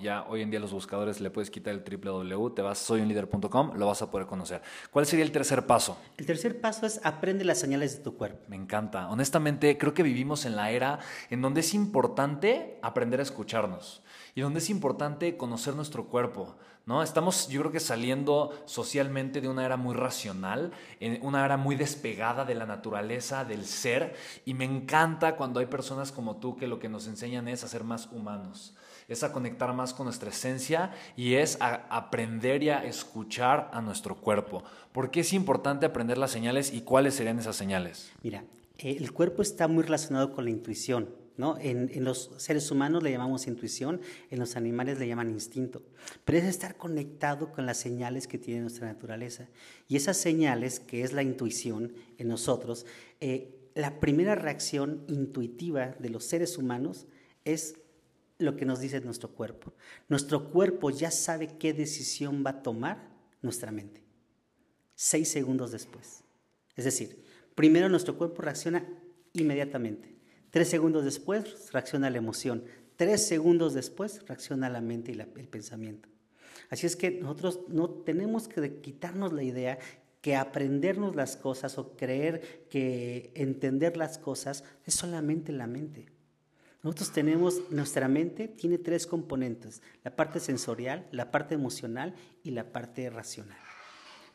Ya 0.00 0.24
hoy 0.28 0.42
en 0.42 0.50
día 0.50 0.60
los 0.60 0.72
buscadores 0.72 1.20
le 1.20 1.30
puedes 1.30 1.50
quitar 1.50 1.74
el 1.74 1.82
www, 1.84 2.54
te 2.54 2.62
vas 2.62 2.80
a 2.80 2.84
soyunlider.com, 2.84 3.72
lo 3.74 3.86
vas 3.86 4.00
a 4.00 4.10
poder 4.10 4.26
conocer. 4.26 4.62
¿Cuál 4.90 5.04
sería 5.04 5.24
el 5.26 5.32
tercer 5.32 5.66
paso? 5.66 5.98
El 6.16 6.24
tercer 6.24 6.60
paso 6.60 6.86
es 6.86 7.00
aprende 7.04 7.44
las 7.44 7.58
señales 7.58 7.98
de 7.98 8.04
tu 8.04 8.16
cuerpo. 8.16 8.40
Me 8.48 8.56
encanta. 8.56 9.08
Honestamente, 9.08 9.76
creo 9.76 9.92
que 9.92 10.02
vivimos 10.02 10.46
en 10.46 10.56
la 10.56 10.70
era 10.70 11.00
en 11.28 11.42
donde 11.42 11.60
es 11.60 11.74
importante 11.74 12.78
aprender 12.80 13.20
a 13.20 13.24
escucharnos 13.24 14.02
y 14.34 14.40
donde 14.40 14.60
es 14.60 14.70
importante 14.70 15.36
conocer 15.36 15.74
nuestro 15.74 16.06
cuerpo. 16.06 16.56
¿No? 16.88 17.02
Estamos, 17.02 17.48
yo 17.48 17.60
creo 17.60 17.70
que 17.70 17.80
saliendo 17.80 18.50
socialmente 18.64 19.42
de 19.42 19.48
una 19.48 19.62
era 19.66 19.76
muy 19.76 19.94
racional, 19.94 20.72
en 21.00 21.18
una 21.22 21.44
era 21.44 21.58
muy 21.58 21.76
despegada 21.76 22.46
de 22.46 22.54
la 22.54 22.64
naturaleza, 22.64 23.44
del 23.44 23.66
ser, 23.66 24.16
y 24.46 24.54
me 24.54 24.64
encanta 24.64 25.36
cuando 25.36 25.60
hay 25.60 25.66
personas 25.66 26.12
como 26.12 26.36
tú 26.38 26.56
que 26.56 26.66
lo 26.66 26.78
que 26.78 26.88
nos 26.88 27.06
enseñan 27.06 27.46
es 27.46 27.62
a 27.62 27.68
ser 27.68 27.84
más 27.84 28.08
humanos, 28.10 28.74
es 29.06 29.22
a 29.22 29.34
conectar 29.34 29.74
más 29.74 29.92
con 29.92 30.06
nuestra 30.06 30.30
esencia 30.30 30.92
y 31.14 31.34
es 31.34 31.60
a 31.60 31.86
aprender 31.90 32.62
y 32.62 32.70
a 32.70 32.82
escuchar 32.82 33.68
a 33.74 33.82
nuestro 33.82 34.16
cuerpo. 34.16 34.64
¿Por 34.90 35.10
qué 35.10 35.20
es 35.20 35.34
importante 35.34 35.84
aprender 35.84 36.16
las 36.16 36.30
señales 36.30 36.72
y 36.72 36.80
cuáles 36.80 37.16
serían 37.16 37.38
esas 37.38 37.56
señales? 37.56 38.10
Mira, 38.22 38.44
el 38.78 39.12
cuerpo 39.12 39.42
está 39.42 39.68
muy 39.68 39.82
relacionado 39.82 40.32
con 40.32 40.44
la 40.44 40.50
intuición. 40.50 41.10
En, 41.60 42.04
los 42.04 42.32
seres 42.38 42.68
humanos 42.72 43.04
le 43.04 43.12
llamamos 43.12 43.46
intuición, 43.46 44.00
en 44.30 44.40
los 44.40 44.56
animales 44.56 44.98
le 44.98 45.06
llaman 45.06 45.30
instinto, 45.30 45.82
pero 46.24 46.38
es 46.38 46.44
estar 46.44 46.76
conectado 46.76 47.52
con 47.52 47.64
las 47.64 47.76
señales 47.76 48.26
que 48.26 48.38
tiene 48.38 48.60
nuestra 48.60 48.88
naturaleza. 48.88 49.48
Y 49.86 49.94
esas 49.94 50.16
señales, 50.16 50.80
que 50.80 51.02
es 51.02 51.12
la 51.12 51.22
intuición 51.22 51.94
en 52.18 52.26
nosotros, 52.26 52.86
eh, 53.20 53.70
la 53.76 54.00
primera 54.00 54.34
reacción 54.34 55.04
intuitiva 55.06 55.94
de 56.00 56.10
los 56.10 56.24
seres 56.24 56.58
humanos 56.58 57.06
es 57.44 57.76
lo 58.38 58.56
que 58.56 58.64
nos 58.64 58.80
dice 58.80 59.00
nuestro 59.00 59.30
cuerpo. 59.30 59.72
Nuestro 60.08 60.50
cuerpo 60.50 60.90
ya 60.90 61.12
sabe 61.12 61.56
qué 61.56 61.72
decisión 61.72 62.42
va 62.44 62.50
a 62.50 62.62
tomar 62.62 63.10
nuestra 63.42 63.70
mente, 63.70 64.02
seis 64.96 65.30
segundos 65.30 65.70
después. 65.70 66.24
Es 66.74 66.84
decir, 66.84 67.22
primero 67.54 67.88
nuestro 67.88 68.18
cuerpo 68.18 68.42
reacciona 68.42 68.84
inmediatamente. 69.34 70.17
Tres 70.50 70.68
segundos 70.68 71.04
después 71.04 71.72
reacciona 71.72 72.10
la 72.10 72.18
emoción. 72.18 72.64
Tres 72.96 73.26
segundos 73.26 73.74
después 73.74 74.26
reacciona 74.26 74.68
la 74.68 74.80
mente 74.80 75.12
y 75.12 75.20
el 75.20 75.48
pensamiento. 75.48 76.08
Así 76.70 76.86
es 76.86 76.96
que 76.96 77.10
nosotros 77.10 77.60
no 77.68 77.88
tenemos 77.88 78.48
que 78.48 78.80
quitarnos 78.80 79.32
la 79.32 79.42
idea 79.42 79.78
que 80.20 80.36
aprendernos 80.36 81.14
las 81.14 81.36
cosas 81.36 81.78
o 81.78 81.96
creer 81.96 82.66
que 82.68 83.30
entender 83.34 83.96
las 83.96 84.18
cosas 84.18 84.64
es 84.84 84.94
solamente 84.94 85.52
la 85.52 85.66
mente. 85.66 86.06
Nosotros 86.82 87.12
tenemos, 87.12 87.70
nuestra 87.70 88.08
mente 88.08 88.48
tiene 88.48 88.78
tres 88.78 89.06
componentes, 89.06 89.82
la 90.04 90.14
parte 90.14 90.40
sensorial, 90.40 91.08
la 91.10 91.30
parte 91.30 91.54
emocional 91.54 92.14
y 92.42 92.50
la 92.50 92.72
parte 92.72 93.10
racional. 93.10 93.58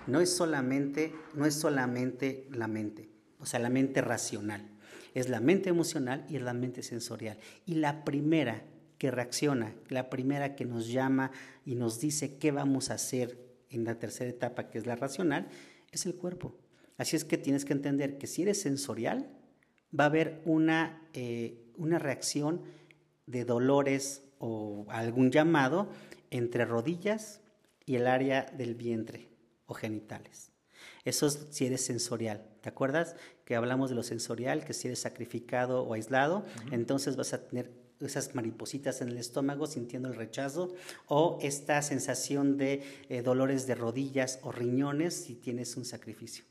No 0.08 0.20
es 0.20 0.36
solamente, 0.36 1.13
no 1.34 1.46
es 1.46 1.55
solamente 1.55 2.48
la 2.51 2.67
mente, 2.67 3.10
o 3.39 3.46
sea, 3.46 3.60
la 3.60 3.70
mente 3.70 4.01
racional. 4.01 4.73
Es 5.13 5.29
la 5.29 5.39
mente 5.39 5.70
emocional 5.70 6.25
y 6.29 6.39
la 6.39 6.53
mente 6.53 6.84
sensorial. 6.84 7.38
Y 7.65 7.75
la 7.75 8.03
primera 8.03 8.63
que 8.98 9.12
reacciona, 9.12 9.75
la 9.89 10.10
primera 10.10 10.55
que 10.55 10.65
nos 10.65 10.88
llama 10.88 11.32
y 11.65 11.75
nos 11.75 12.00
dice 12.00 12.38
qué 12.38 12.51
vamos 12.51 12.89
a 12.89 12.96
hacer 12.96 13.38
en 13.70 13.84
la 13.84 14.00
tercera 14.00 14.29
etapa, 14.29 14.70
que 14.70 14.77
es 14.77 14.86
la 14.86 14.96
racional, 14.96 15.48
es 15.91 16.05
el 16.05 16.15
cuerpo. 16.15 16.55
Así 16.98 17.15
es 17.15 17.25
que 17.25 17.38
tienes 17.38 17.65
que 17.65 17.74
entender 17.74 18.17
que 18.17 18.27
si 18.27 18.43
eres 18.43 18.62
sensorial, 18.62 19.29
va 19.98 20.05
a 20.05 20.08
haber 20.08 20.41
una, 20.46 21.08
eh, 21.13 21.72
una 21.77 22.00
reacción 22.00 22.62
de 23.25 23.46
dolores 23.46 24.24
o 24.39 24.86
algún 24.89 25.32
llamado 25.32 25.89
entre 26.32 26.65
rodillas 26.65 27.41
y 27.86 27.96
el 27.96 28.08
área 28.08 28.43
del 28.58 28.75
vientre 28.75 29.29
o 29.65 29.74
genitales. 29.74 30.51
Eso 31.05 31.27
es 31.27 31.48
si 31.51 31.65
eres 31.65 31.86
sensorial. 31.86 32.46
¿Te 32.62 32.70
acuerdas 32.70 33.15
que 33.46 33.56
hablamos 33.56 33.90
de 33.90 33.96
lo 33.96 34.04
sensorial, 34.04 34.64
que 34.66 34.74
si 34.74 34.88
eres 34.88 35.00
sacrificado 35.00 35.84
o 35.84 35.94
aislado, 35.94 36.46
entonces 36.72 37.16
vas 37.16 37.34
a 37.34 37.48
tener 37.48 37.84
esas 38.00 38.36
maripositas 38.36 39.02
en 39.02 39.10
el 39.10 39.18
estómago 39.18 39.68
sintiendo 39.68 40.10
el 40.10 40.16
rechazo 40.16 40.74
o 41.08 41.40
esta 41.42 41.82
sensación 41.82 42.58
de 42.58 42.84
eh, 43.10 43.22
dolores 43.22 43.68
de 43.68 43.76
rodillas 43.76 44.40
o 44.44 44.52
riñones 44.52 45.14
si 45.14 45.36
tienes 45.36 45.76
un 45.78 45.86
sacrificio. 45.86 46.46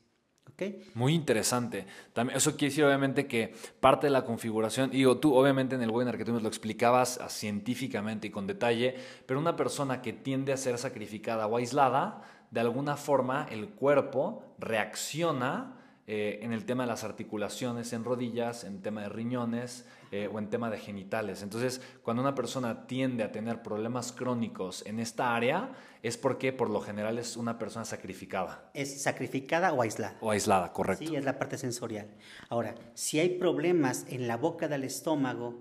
¿Okay? 0.51 0.83
Muy 0.93 1.15
interesante. 1.15 1.87
También, 2.13 2.37
eso 2.37 2.51
quiere 2.51 2.69
decir 2.69 2.83
obviamente 2.83 3.25
que 3.25 3.55
parte 3.79 4.07
de 4.07 4.11
la 4.11 4.23
configuración, 4.23 4.91
digo, 4.91 5.17
tú 5.17 5.33
obviamente 5.33 5.75
en 5.75 5.81
el 5.81 5.89
webinar 5.89 6.17
que 6.17 6.25
tú 6.25 6.31
nos 6.31 6.43
lo 6.43 6.47
explicabas 6.47 7.19
científicamente 7.29 8.27
y 8.27 8.29
con 8.29 8.45
detalle, 8.45 8.95
pero 9.25 9.39
una 9.39 9.55
persona 9.55 10.01
que 10.01 10.13
tiende 10.13 10.53
a 10.53 10.57
ser 10.57 10.77
sacrificada 10.77 11.47
o 11.47 11.57
aislada, 11.57 12.21
de 12.51 12.59
alguna 12.59 12.97
forma 12.97 13.47
el 13.49 13.69
cuerpo 13.69 14.43
reacciona 14.59 15.82
eh, 16.05 16.39
en 16.41 16.51
el 16.51 16.65
tema 16.65 16.83
de 16.83 16.87
las 16.89 17.05
articulaciones 17.05 17.93
en 17.93 18.03
rodillas, 18.03 18.65
en 18.65 18.81
tema 18.81 19.03
de 19.03 19.09
riñones 19.09 19.85
eh, 20.11 20.29
o 20.31 20.37
en 20.37 20.49
tema 20.49 20.69
de 20.69 20.77
genitales. 20.77 21.41
Entonces, 21.41 21.81
cuando 22.03 22.21
una 22.21 22.35
persona 22.35 22.87
tiende 22.87 23.23
a 23.23 23.31
tener 23.31 23.63
problemas 23.63 24.11
crónicos 24.11 24.85
en 24.85 24.99
esta 24.99 25.33
área, 25.33 25.71
es 26.01 26.17
porque 26.17 26.51
por 26.51 26.69
lo 26.69 26.81
general 26.81 27.17
es 27.19 27.37
una 27.37 27.57
persona 27.57 27.85
sacrificada. 27.85 28.69
Es 28.73 29.01
sacrificada 29.01 29.71
o 29.71 29.81
aislada. 29.81 30.17
O 30.19 30.31
aislada, 30.31 30.73
correcto. 30.73 31.05
Sí, 31.07 31.15
es 31.15 31.23
la 31.23 31.39
parte 31.39 31.57
sensorial. 31.57 32.07
Ahora, 32.49 32.75
si 32.93 33.19
hay 33.19 33.39
problemas 33.39 34.05
en 34.09 34.27
la 34.27 34.35
boca 34.35 34.67
del 34.67 34.83
estómago 34.83 35.57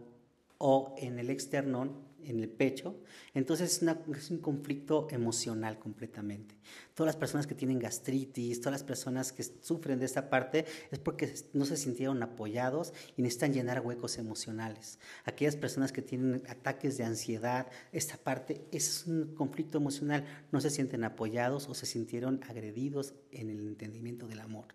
o 0.59 0.97
en 0.99 1.21
el 1.21 1.31
externón, 1.31 2.12
en 2.27 2.41
el 2.41 2.49
pecho, 2.49 2.97
entonces 3.35 3.83
es, 3.83 4.31
un 4.31 4.39
conflicto 4.39 5.09
emocional 5.11 5.79
completamente. 5.79 6.57
Todas 6.95 7.09
las 7.09 7.17
personas 7.17 7.47
que 7.47 7.55
tienen 7.55 7.79
gastritis, 7.79 8.61
todas 8.61 8.73
las 8.73 8.85
personas 8.85 9.33
que 9.33 9.43
sufren 9.43 9.99
de 9.99 10.07
esta 10.07 10.29
parte 10.31 10.67
es 10.91 10.99
porque 10.99 11.33
no 11.53 11.65
se 11.65 11.77
sintieron 11.77 12.23
apoyados 12.23 12.93
y 13.17 13.23
necesitan 13.23 13.53
llenar 13.53 13.81
huecos 13.81 14.19
emocionales. 14.19 14.99
Aquellas 15.25 15.57
personas 15.57 15.93
que 15.93 16.03
tienen 16.03 16.43
ataques 16.49 16.97
de 16.99 17.05
ansiedad, 17.05 17.67
esta 17.93 18.17
parte 18.17 18.67
es 18.73 19.07
un 19.07 19.35
conflicto 19.35 19.79
emocional, 19.79 20.25
no 20.51 20.61
se 20.61 20.71
sienten 20.71 21.05
apoyados 21.05 21.69
o 21.69 21.75
se 21.75 21.87
sintieron 21.87 22.41
agredidos 22.49 23.15
en 23.31 23.51
el 23.51 23.67
entendimiento 23.67 24.27
del 24.27 24.41
amor. 24.41 24.67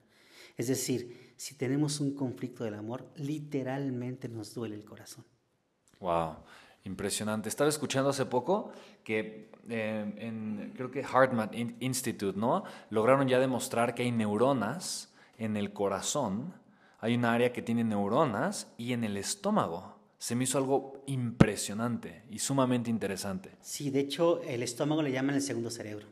Es 0.57 0.67
decir, 0.67 1.33
si 1.37 1.55
tenemos 1.55 1.99
un 1.99 2.15
conflicto 2.15 2.63
del 2.63 2.73
amor, 2.73 3.07
literalmente 3.15 4.27
nos 4.27 4.55
duele 4.55 4.75
el 4.75 4.83
corazón. 4.83 5.23
Wow. 5.99 6.37
Impresionante. 6.87 7.49
Estaba 7.49 7.69
escuchando 7.69 8.11
hace 8.11 8.25
poco 8.25 8.71
que 9.03 9.51
eh, 9.67 10.13
en, 10.17 10.71
creo 10.73 10.89
que 10.89 11.01
HeartMath 11.01 11.53
Institute, 11.81 12.39
¿no? 12.39 12.63
Lograron 12.89 13.27
ya 13.27 13.39
demostrar 13.39 13.93
que 13.93 14.03
hay 14.03 14.11
neuronas 14.11 15.13
en 15.37 15.57
el 15.57 15.73
corazón, 15.73 16.53
hay 16.99 17.15
un 17.15 17.25
área 17.25 17.51
que 17.51 17.61
tiene 17.61 17.83
neuronas 17.83 18.73
y 18.77 18.93
en 18.93 19.03
el 19.03 19.17
estómago. 19.17 19.97
Se 20.17 20.33
me 20.33 20.45
hizo 20.45 20.57
algo 20.57 21.03
impresionante 21.07 22.23
y 22.29 22.39
sumamente 22.39 22.89
interesante. 22.89 23.51
Sí, 23.59 23.89
de 23.89 23.99
hecho, 23.99 24.41
el 24.43 24.63
estómago 24.63 25.01
le 25.01 25.11
llaman 25.11 25.35
el 25.35 25.41
segundo 25.41 25.69
cerebro. 25.69 26.07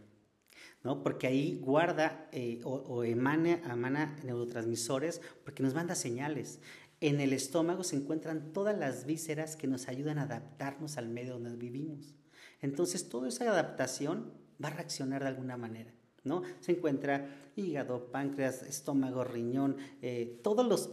¿no? 0.84 1.02
Porque 1.02 1.26
ahí 1.26 1.58
guarda 1.62 2.28
eh, 2.32 2.60
o, 2.64 3.04
emana, 3.04 3.62
emana 3.72 4.16
neurotransmisores 4.24 5.20
porque 5.44 5.64
nos 5.64 5.74
manda 5.74 5.96
señales. 5.96 6.60
En 7.02 7.20
el 7.20 7.34
estómago 7.34 7.84
se 7.84 7.96
encuentran 7.96 8.54
todas 8.54 8.78
las 8.78 9.06
vísceras 9.06 9.56
que 9.56 9.68
nos 9.68 9.88
ayudan 9.88 10.18
a 10.18 10.24
adaptarnos 10.24 10.98
al 10.98 11.10
medio 11.10 11.34
donde 11.34 11.56
vivimos. 11.56 12.16
Entonces, 12.62 13.10
toda 13.10 13.28
esa 13.28 13.50
adaptación 13.50 14.34
va 14.64 14.70
a 14.70 14.74
reaccionar 14.74 15.22
de 15.22 15.30
alguna 15.30 15.58
manera. 15.58 15.94
¿no? 16.24 16.42
Se 16.60 16.72
encuentra 16.74 17.28
hígado, 17.56 18.12
páncreas, 18.12 18.64
estómago, 18.64 19.24
riñón, 19.24 19.78
eh, 20.02 20.40
todos 20.44 20.66
los, 20.68 20.90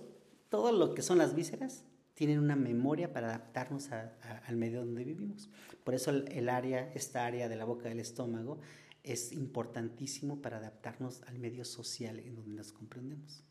todo 0.49 0.73
lo 0.73 0.95
que 0.95 1.03
son 1.03 1.19
las 1.19 1.35
vísceras 1.35 1.85
tienen 2.15 2.39
una 2.39 2.57
memoria 2.57 3.13
para 3.13 3.29
adaptarnos 3.29 3.91
al 3.91 4.57
medio 4.57 4.81
donde 4.81 5.05
vivimos. 5.05 5.49
Por 5.83 5.95
eso 5.95 6.11
el, 6.11 6.49
área, 6.49 6.93
esta 6.93 7.25
área 7.25 7.49
de 7.49 7.57
la 7.57 7.65
boca 7.65 7.89
del 7.89 8.01
estómago, 8.01 8.61
es 9.03 9.33
importantísimo 9.33 10.41
para 10.41 10.59
adaptarnos 10.59 11.23
al 11.23 11.39
medio 11.39 11.65
social 11.65 12.21
en 12.21 12.37
donde 12.37 12.55
nos 12.55 12.73
comprendemos. 12.73 13.43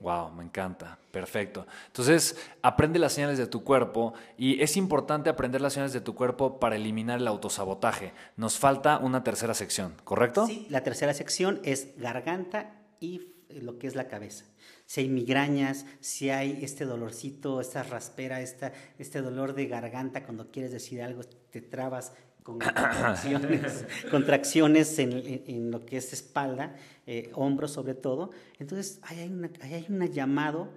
Wow, 0.00 0.30
me 0.32 0.44
encanta. 0.44 0.98
Perfecto. 1.10 1.66
Entonces, 1.88 2.36
aprende 2.62 2.98
las 2.98 3.12
señales 3.12 3.38
de 3.38 3.46
tu 3.46 3.64
cuerpo 3.64 4.14
y 4.38 4.60
es 4.62 4.76
importante 4.76 5.28
aprender 5.28 5.60
las 5.60 5.72
señales 5.72 5.92
de 5.92 6.00
tu 6.00 6.14
cuerpo 6.14 6.60
para 6.60 6.76
eliminar 6.76 7.18
el 7.18 7.26
autosabotaje. 7.26 8.12
Nos 8.36 8.58
falta 8.58 8.98
una 8.98 9.24
tercera 9.24 9.54
sección, 9.54 9.94
¿correcto? 10.04 10.46
Sí, 10.46 10.66
la 10.70 10.82
tercera 10.82 11.12
sección 11.14 11.60
es 11.64 11.96
garganta 11.96 12.72
y 13.00 13.32
lo 13.48 13.78
que 13.78 13.86
es 13.86 13.94
la 13.94 14.08
cabeza. 14.08 14.44
Si 14.86 15.00
hay 15.00 15.08
migrañas, 15.08 15.86
si 16.00 16.30
hay 16.30 16.60
este 16.62 16.84
dolorcito, 16.84 17.60
esta 17.60 17.82
raspera, 17.82 18.40
esta, 18.40 18.72
este 18.98 19.22
dolor 19.22 19.54
de 19.54 19.66
garganta 19.66 20.24
cuando 20.24 20.50
quieres 20.50 20.72
decir 20.72 21.02
algo, 21.02 21.22
te 21.24 21.60
trabas 21.60 22.12
con 22.42 22.58
contracciones, 22.58 23.84
contracciones 24.10 24.98
en, 24.98 25.70
lo 25.70 25.84
que 25.84 25.96
es 25.96 26.12
espalda, 26.12 26.76
eh, 27.06 27.30
hombros 27.34 27.72
sobre 27.72 27.94
todo. 27.94 28.30
Entonces, 28.58 29.00
ahí 29.02 29.20
hay, 29.20 29.28
una, 29.28 29.50
hay 29.60 29.86
un 29.88 30.06
llamado 30.08 30.68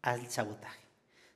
al 0.00 0.28
sabotaje. 0.28 0.82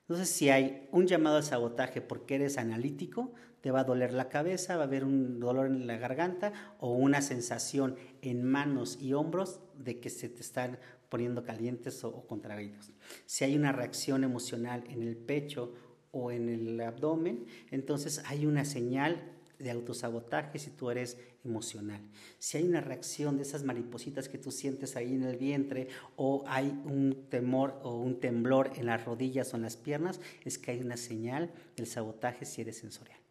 Entonces, 0.02 0.28
si 0.28 0.50
hay 0.50 0.88
un 0.92 1.06
llamado 1.06 1.37
al 1.37 1.42
sabotaje 1.42 2.00
porque 2.00 2.37
eres 2.37 2.59
analítico, 2.59 3.33
te 3.61 3.73
va 3.73 3.80
a 3.80 3.85
doler 3.85 4.12
la 4.12 4.28
cabeza, 4.28 4.76
va 4.76 4.83
a 4.83 4.87
haber 4.87 5.04
un 5.04 5.40
dolor 5.40 5.66
en 5.66 5.87
la 5.88 5.97
garganta 5.97 6.52
o 6.78 6.92
una 6.92 7.23
sensación 7.23 7.97
en 8.23 8.45
manos 8.45 8.99
y 9.00 9.12
hombros 9.14 9.61
de 9.76 9.99
que 9.99 10.11
se 10.11 10.28
te 10.28 10.42
están 10.42 10.78
poniendo 11.09 11.42
calientes 11.42 12.04
o, 12.04 12.09
o 12.09 12.26
contraídos. 12.26 12.92
Si 13.26 13.45
hay 13.45 13.56
una 13.56 13.73
reacción 13.73 14.23
emocional 14.23 14.85
en 14.88 15.02
el 15.02 15.16
pecho 15.16 15.75
o 16.12 16.30
en 16.30 16.49
el 16.49 16.80
abdomen, 16.80 17.47
entonces 17.73 18.23
hay 18.26 18.47
una 18.47 18.64
señal 18.64 19.36
de 19.58 19.70
autosabotaje 19.70 20.58
si 20.58 20.70
tú 20.70 20.90
eres 20.90 21.18
emocional. 21.44 22.00
Si 22.38 22.58
hay 22.58 22.64
una 22.64 22.80
reacción 22.80 23.36
de 23.36 23.42
esas 23.42 23.62
maripositas 23.62 24.28
que 24.28 24.38
tú 24.38 24.50
sientes 24.50 24.96
ahí 24.96 25.14
en 25.14 25.22
el 25.22 25.36
vientre 25.36 25.88
o 26.16 26.44
hay 26.46 26.68
un 26.84 27.26
temor 27.30 27.80
o 27.82 28.00
un 28.00 28.20
temblor 28.20 28.72
en 28.76 28.86
las 28.86 29.04
rodillas 29.04 29.52
o 29.52 29.56
en 29.56 29.62
las 29.62 29.76
piernas, 29.76 30.20
es 30.44 30.58
que 30.58 30.72
hay 30.72 30.80
una 30.80 30.96
señal 30.96 31.50
del 31.76 31.86
sabotaje 31.86 32.44
si 32.44 32.60
eres 32.60 32.78
sensorial. 32.78 33.25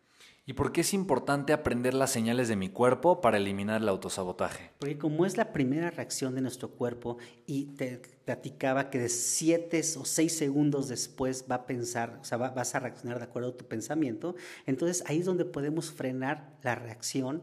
¿Y 0.48 0.54
por 0.54 0.72
qué 0.72 0.82
es 0.82 0.94
importante 0.94 1.54
aprender 1.54 1.96
las 1.96 2.12
señales 2.12 2.48
de 2.48 2.56
mi 2.56 2.70
cuerpo 2.70 3.20
para 3.20 3.38
eliminar 3.38 3.82
el 3.82 3.89
autosabotaje? 3.89 4.72
Porque 4.78 5.00
como 5.00 5.26
es 5.26 5.38
la 5.38 5.52
primera 5.52 5.89
reacción 5.89 6.36
de 6.36 6.41
nuestro 6.41 6.69
cuerpo 6.69 7.17
y 7.48 7.65
te 7.78 8.00
platicaba 8.26 8.91
que 8.91 9.00
de 9.00 9.10
siete 9.10 9.82
o 9.98 10.06
seis 10.06 10.38
segundos 10.38 10.88
después 10.88 11.46
va 11.50 11.56
a 11.56 11.65
pensar, 11.65 12.19
o 12.22 12.24
sea, 12.24 12.38
vas 12.38 12.76
a 12.76 12.80
reaccionar 12.80 13.17
de 13.17 13.24
acuerdo 13.24 13.50
a 13.50 13.58
tu 13.58 13.65
pensamiento, 13.65 14.36
entonces 14.67 15.04
ahí 15.08 15.19
es 15.19 15.26
donde 15.26 15.46
podemos 15.46 15.91
frenar 15.91 16.54
la 16.62 16.76
reacción 16.76 17.41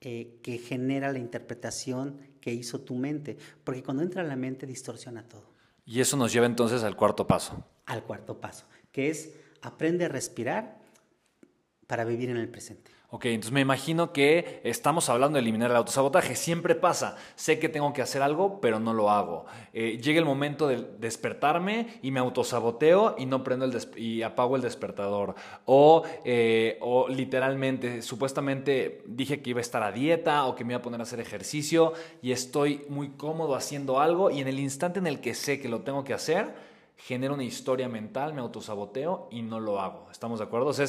eh, 0.00 0.40
que 0.42 0.58
genera 0.58 1.12
la 1.12 1.20
interpretación 1.20 2.18
que 2.40 2.52
hizo 2.52 2.80
tu 2.80 2.96
mente, 2.96 3.36
porque 3.62 3.84
cuando 3.84 4.02
entra 4.02 4.24
la 4.24 4.34
mente 4.34 4.66
distorsiona 4.66 5.22
todo. 5.22 5.54
Y 5.86 6.00
eso 6.00 6.16
nos 6.16 6.32
lleva 6.32 6.46
entonces 6.46 6.82
al 6.82 6.96
cuarto 6.96 7.28
paso. 7.28 7.64
Al 7.86 8.02
cuarto 8.02 8.40
paso, 8.40 8.66
que 8.90 9.08
es 9.08 9.34
aprende 9.62 10.06
a 10.06 10.08
respirar 10.08 10.79
para 11.90 12.04
vivir 12.04 12.30
en 12.30 12.36
el 12.36 12.48
presente. 12.48 12.92
Ok, 13.10 13.24
entonces 13.24 13.50
me 13.50 13.60
imagino 13.60 14.12
que 14.12 14.60
estamos 14.62 15.08
hablando 15.08 15.34
de 15.34 15.40
eliminar 15.40 15.72
el 15.72 15.76
autosabotaje. 15.76 16.36
Siempre 16.36 16.76
pasa. 16.76 17.16
Sé 17.34 17.58
que 17.58 17.68
tengo 17.68 17.92
que 17.92 18.00
hacer 18.00 18.22
algo, 18.22 18.60
pero 18.60 18.78
no 18.78 18.94
lo 18.94 19.10
hago. 19.10 19.46
Eh, 19.72 19.98
llega 20.00 20.20
el 20.20 20.24
momento 20.24 20.68
de 20.68 20.86
despertarme 21.00 21.98
y 22.00 22.12
me 22.12 22.20
autosaboteo 22.20 23.16
y 23.18 23.26
no 23.26 23.42
prendo 23.42 23.64
el 23.64 23.76
y 23.96 24.22
apago 24.22 24.54
el 24.54 24.62
despertador. 24.62 25.34
O, 25.64 26.04
eh, 26.24 26.78
o 26.80 27.08
literalmente, 27.08 28.02
supuestamente 28.02 29.02
dije 29.06 29.42
que 29.42 29.50
iba 29.50 29.58
a 29.58 29.62
estar 29.62 29.82
a 29.82 29.90
dieta 29.90 30.46
o 30.46 30.54
que 30.54 30.64
me 30.64 30.74
iba 30.74 30.78
a 30.78 30.82
poner 30.82 31.00
a 31.00 31.02
hacer 31.02 31.18
ejercicio 31.18 31.94
y 32.22 32.30
estoy 32.30 32.84
muy 32.88 33.08
cómodo 33.16 33.56
haciendo 33.56 33.98
algo 33.98 34.30
y 34.30 34.40
en 34.40 34.46
el 34.46 34.60
instante 34.60 35.00
en 35.00 35.08
el 35.08 35.20
que 35.20 35.34
sé 35.34 35.60
que 35.60 35.68
lo 35.68 35.80
tengo 35.80 36.04
que 36.04 36.14
hacer, 36.14 36.54
genero 36.96 37.34
una 37.34 37.42
historia 37.42 37.88
mental, 37.88 38.34
me 38.34 38.40
autosaboteo 38.40 39.26
y 39.32 39.42
no 39.42 39.58
lo 39.58 39.80
hago. 39.80 40.06
¿Estamos 40.12 40.38
de 40.38 40.44
acuerdo? 40.44 40.68
O 40.68 40.72
sea, 40.72 40.86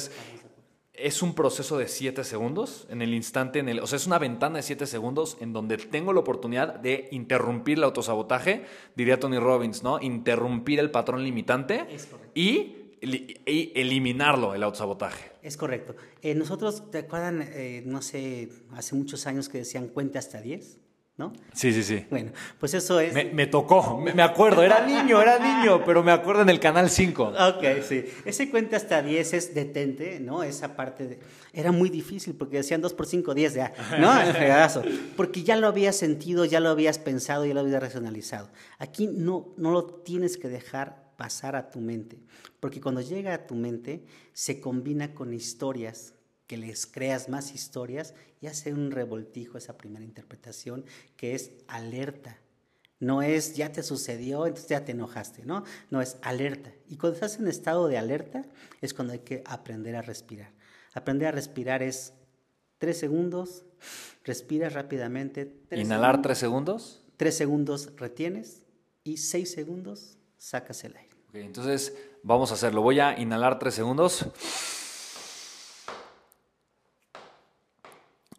es, 0.94 1.22
un 1.22 1.34
proceso 1.34 1.78
de 1.78 1.88
7 1.88 2.24
segundos, 2.24 2.86
en 2.90 3.02
el 3.02 3.14
instante, 3.14 3.58
en 3.58 3.68
el, 3.68 3.80
o 3.80 3.86
sea, 3.86 3.96
es 3.96 4.06
una 4.06 4.18
ventana 4.18 4.56
de 4.56 4.62
7 4.62 4.86
segundos 4.86 5.36
en 5.40 5.52
donde 5.52 5.76
tengo 5.78 6.12
la 6.12 6.20
oportunidad 6.20 6.74
de 6.74 7.08
interrumpir 7.12 7.78
el 7.78 7.84
autosabotaje, 7.84 8.64
diría 8.94 9.18
Tony 9.18 9.38
Robbins, 9.38 9.82
¿no? 9.82 10.00
Interrumpir 10.00 10.78
el 10.80 10.90
patrón 10.90 11.24
limitante 11.24 11.86
y, 12.34 12.76
eliminarlo, 13.00 14.54
el 14.54 14.62
autosabotaje. 14.62 15.32
Es 15.42 15.56
correcto. 15.56 15.96
Eh, 16.20 16.34
nosotros, 16.34 16.90
¿te 16.90 16.98
acuerdan, 16.98 17.42
eh, 17.42 17.82
no 17.84 18.00
sé, 18.00 18.48
hace 18.74 18.94
muchos 18.94 19.26
años 19.26 19.48
que 19.48 19.58
decían 19.58 19.88
cuenta 19.88 20.20
hasta 20.20 20.40
10? 20.40 20.78
¿No? 21.16 21.32
Sí, 21.52 21.72
sí, 21.72 21.82
sí. 21.82 22.06
Bueno, 22.10 22.32
pues 22.58 22.72
eso 22.74 22.98
es... 22.98 23.12
Me, 23.34 23.46
tocó, 23.46 23.98
me, 23.98 24.22
acuerdo, 24.22 24.62
era 24.62 24.86
niño, 24.86 25.20
era 25.20 25.38
niño, 25.38 25.84
pero 25.84 26.02
me 26.02 26.10
acuerdo 26.10 26.42
en 26.42 26.48
el 26.48 26.58
Canal 26.58 26.88
5. 26.88 27.34
Ok, 27.48 27.64
sí. 27.86 28.04
Ese 28.24 28.50
cuenta 28.50 28.76
hasta 28.76 29.02
10 29.02 29.34
es 29.34 29.54
detente, 29.54 30.20
¿no? 30.20 30.42
Esa 30.42 30.74
parte 30.74 31.06
de... 31.06 31.18
Era 31.52 31.70
muy 31.70 31.90
difícil 31.90 32.34
porque 32.34 32.56
decían 32.56 32.80
2 32.80 32.94
por 32.94 33.06
5, 33.06 33.34
10 33.34 33.54
ya, 33.54 33.72
¿no? 34.00 34.10
porque 35.16 35.42
ya 35.42 35.56
lo 35.56 35.66
habías 35.66 35.96
sentido, 35.96 36.46
ya 36.46 36.60
lo 36.60 36.70
habías 36.70 36.98
pensado, 36.98 37.44
ya 37.44 37.52
lo 37.52 37.60
habías 37.60 37.82
racionalizado. 37.82 38.48
Aquí 38.78 39.06
no, 39.06 39.52
no 39.58 39.70
lo 39.70 39.84
tienes 39.84 40.38
que 40.38 40.48
dejar 40.48 41.12
pasar 41.18 41.56
a 41.56 41.70
tu 41.70 41.80
mente, 41.80 42.18
porque 42.58 42.80
cuando 42.80 43.02
llega 43.02 43.34
a 43.34 43.46
tu 43.46 43.54
mente 43.54 44.04
se 44.32 44.60
combina 44.60 45.14
con 45.14 45.34
historias 45.34 46.14
que 46.46 46.56
les 46.56 46.86
creas 46.86 47.28
más 47.28 47.54
historias 47.54 48.14
y 48.42 48.48
hace 48.48 48.74
un 48.74 48.90
revoltijo 48.90 49.56
esa 49.56 49.78
primera 49.78 50.04
interpretación 50.04 50.84
que 51.16 51.34
es 51.34 51.52
alerta. 51.68 52.38
No 52.98 53.22
es 53.22 53.54
ya 53.54 53.70
te 53.70 53.82
sucedió, 53.82 54.46
entonces 54.46 54.68
ya 54.68 54.84
te 54.84 54.92
enojaste, 54.92 55.44
¿no? 55.44 55.64
No 55.90 56.02
es 56.02 56.16
alerta. 56.22 56.72
Y 56.88 56.96
cuando 56.96 57.14
estás 57.14 57.38
en 57.38 57.46
estado 57.46 57.86
de 57.86 57.98
alerta 57.98 58.44
es 58.80 58.94
cuando 58.94 59.12
hay 59.12 59.20
que 59.20 59.42
aprender 59.46 59.94
a 59.94 60.02
respirar. 60.02 60.52
Aprender 60.92 61.28
a 61.28 61.30
respirar 61.30 61.82
es 61.84 62.14
tres 62.78 62.98
segundos, 62.98 63.64
respiras 64.24 64.72
rápidamente. 64.72 65.56
Inhalar 65.70 66.20
tres 66.20 66.38
segundos. 66.38 67.00
Tres 67.16 67.36
segundos 67.36 67.90
retienes 67.96 68.66
y 69.04 69.18
seis 69.18 69.52
segundos 69.52 70.18
sacas 70.36 70.82
el 70.82 70.96
aire. 70.96 71.16
entonces 71.34 71.94
vamos 72.24 72.50
a 72.50 72.54
hacerlo. 72.54 72.82
Voy 72.82 72.98
a 72.98 73.18
inhalar 73.18 73.60
tres 73.60 73.74
segundos. 73.74 74.26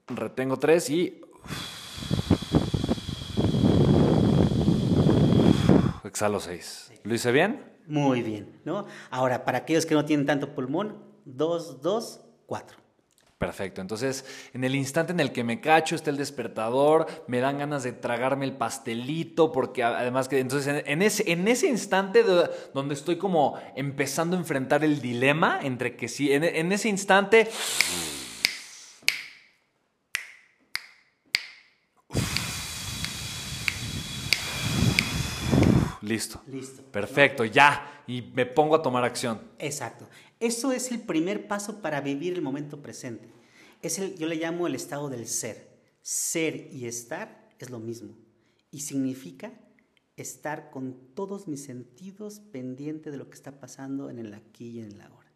Retengo 0.07 0.57
tres 0.57 0.89
y... 0.89 1.21
Exhalo 6.03 6.39
seis. 6.39 6.91
¿Lo 7.03 7.15
hice 7.15 7.31
bien? 7.31 7.63
Muy 7.87 8.21
bien, 8.21 8.61
¿no? 8.65 8.85
Ahora, 9.09 9.45
para 9.45 9.59
aquellos 9.59 9.85
que 9.85 9.95
no 9.95 10.05
tienen 10.05 10.25
tanto 10.25 10.53
pulmón, 10.53 11.03
dos, 11.25 11.81
dos, 11.81 12.21
cuatro. 12.45 12.77
Perfecto. 13.37 13.81
Entonces, 13.81 14.25
en 14.53 14.63
el 14.63 14.75
instante 14.75 15.11
en 15.11 15.19
el 15.19 15.31
que 15.31 15.43
me 15.43 15.59
cacho 15.59 15.95
está 15.95 16.09
el 16.09 16.17
despertador, 16.17 17.07
me 17.27 17.39
dan 17.39 17.57
ganas 17.57 17.83
de 17.83 17.91
tragarme 17.91 18.45
el 18.45 18.55
pastelito, 18.55 19.51
porque 19.51 19.83
además 19.83 20.29
que 20.29 20.39
entonces 20.39 20.83
en, 20.85 21.01
ese, 21.01 21.29
en 21.31 21.47
ese 21.47 21.67
instante 21.67 22.23
donde 22.73 22.93
estoy 22.93 23.17
como 23.17 23.59
empezando 23.75 24.35
a 24.37 24.39
enfrentar 24.39 24.83
el 24.83 25.01
dilema 25.01 25.59
entre 25.61 25.95
que 25.97 26.07
sí, 26.07 26.31
en 26.31 26.71
ese 26.71 26.87
instante 26.87 27.49
Listo. 36.13 36.43
Listo. 36.47 36.83
Perfecto, 36.83 37.43
ya. 37.43 38.03
Y 38.05 38.21
me 38.21 38.45
pongo 38.45 38.75
a 38.75 38.83
tomar 38.83 39.03
acción. 39.03 39.41
Exacto. 39.57 40.07
Eso 40.39 40.71
es 40.71 40.91
el 40.91 41.01
primer 41.01 41.47
paso 41.47 41.81
para 41.81 42.01
vivir 42.01 42.33
el 42.33 42.43
momento 42.43 42.83
presente. 42.83 43.29
Es 43.81 43.97
el, 43.97 44.15
yo 44.15 44.27
le 44.27 44.35
llamo 44.35 44.67
el 44.67 44.75
estado 44.75 45.09
del 45.09 45.27
ser. 45.27 45.69
Ser 46.03 46.69
y 46.71 46.85
estar 46.85 47.49
es 47.57 47.71
lo 47.71 47.79
mismo. 47.79 48.15
Y 48.69 48.81
significa 48.81 49.53
estar 50.15 50.69
con 50.69 50.93
todos 51.15 51.47
mis 51.47 51.63
sentidos 51.63 52.39
pendiente 52.39 53.09
de 53.09 53.17
lo 53.17 53.27
que 53.27 53.35
está 53.35 53.59
pasando 53.59 54.11
en 54.11 54.19
el 54.19 54.35
aquí 54.35 54.67
y 54.67 54.79
en 54.81 54.91
el 54.91 55.01
ahora. 55.01 55.31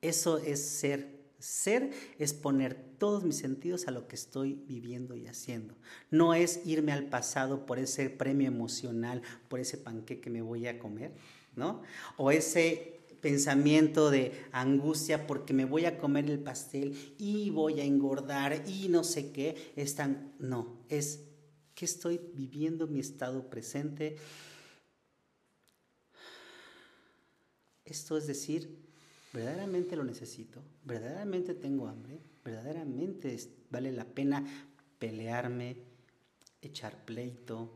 Eso 0.00 0.38
es 0.38 0.60
ser. 0.60 1.23
Ser 1.44 1.90
es 2.18 2.32
poner 2.32 2.74
todos 2.96 3.22
mis 3.22 3.36
sentidos 3.36 3.86
a 3.86 3.90
lo 3.90 4.08
que 4.08 4.16
estoy 4.16 4.54
viviendo 4.66 5.14
y 5.14 5.26
haciendo. 5.26 5.76
No 6.10 6.32
es 6.32 6.62
irme 6.64 6.90
al 6.90 7.10
pasado 7.10 7.66
por 7.66 7.78
ese 7.78 8.08
premio 8.08 8.48
emocional, 8.48 9.20
por 9.50 9.60
ese 9.60 9.76
panqueque 9.76 10.22
que 10.22 10.30
me 10.30 10.40
voy 10.40 10.66
a 10.68 10.78
comer, 10.78 11.12
¿no? 11.54 11.82
O 12.16 12.30
ese 12.30 12.98
pensamiento 13.20 14.10
de 14.10 14.32
angustia 14.52 15.26
porque 15.26 15.52
me 15.52 15.66
voy 15.66 15.84
a 15.84 15.98
comer 15.98 16.30
el 16.30 16.38
pastel 16.38 17.14
y 17.18 17.50
voy 17.50 17.78
a 17.78 17.84
engordar 17.84 18.66
y 18.66 18.88
no 18.88 19.04
sé 19.04 19.30
qué. 19.30 19.74
Es 19.76 19.98
no, 20.38 20.78
es 20.88 21.24
que 21.74 21.84
estoy 21.84 22.22
viviendo 22.32 22.86
mi 22.86 23.00
estado 23.00 23.50
presente. 23.50 24.16
Esto 27.84 28.16
es 28.16 28.26
decir, 28.26 28.93
verdaderamente 29.34 29.96
lo 29.96 30.04
necesito, 30.04 30.62
verdaderamente 30.84 31.54
tengo 31.54 31.88
hambre, 31.88 32.20
verdaderamente 32.44 33.36
vale 33.68 33.90
la 33.90 34.04
pena 34.04 34.44
pelearme, 34.98 35.76
echar 36.62 37.04
pleito. 37.04 37.72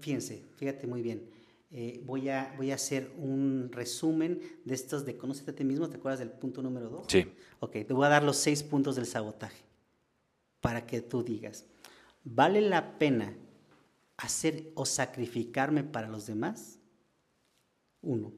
Fíjense, 0.00 0.44
fíjate 0.56 0.86
muy 0.86 1.00
bien. 1.00 1.30
Eh, 1.70 2.02
voy, 2.04 2.28
a, 2.28 2.54
voy 2.58 2.70
a 2.70 2.74
hacer 2.74 3.10
un 3.16 3.70
resumen 3.72 4.38
de 4.64 4.74
estos 4.74 5.06
de 5.06 5.16
conócete 5.16 5.52
a 5.52 5.54
ti 5.56 5.64
mismo. 5.64 5.88
¿Te 5.88 5.96
acuerdas 5.96 6.20
del 6.20 6.30
punto 6.30 6.62
número 6.62 6.90
dos? 6.90 7.06
Sí. 7.08 7.24
Ok, 7.60 7.72
te 7.72 7.94
voy 7.94 8.04
a 8.04 8.10
dar 8.10 8.22
los 8.22 8.36
seis 8.36 8.62
puntos 8.62 8.96
del 8.96 9.06
sabotaje 9.06 9.64
para 10.60 10.86
que 10.86 11.00
tú 11.00 11.24
digas, 11.24 11.64
¿vale 12.22 12.60
la 12.60 12.98
pena 12.98 13.34
hacer 14.18 14.70
o 14.74 14.84
sacrificarme 14.84 15.84
para 15.84 16.06
los 16.06 16.26
demás? 16.26 16.78
Uno. 18.02 18.32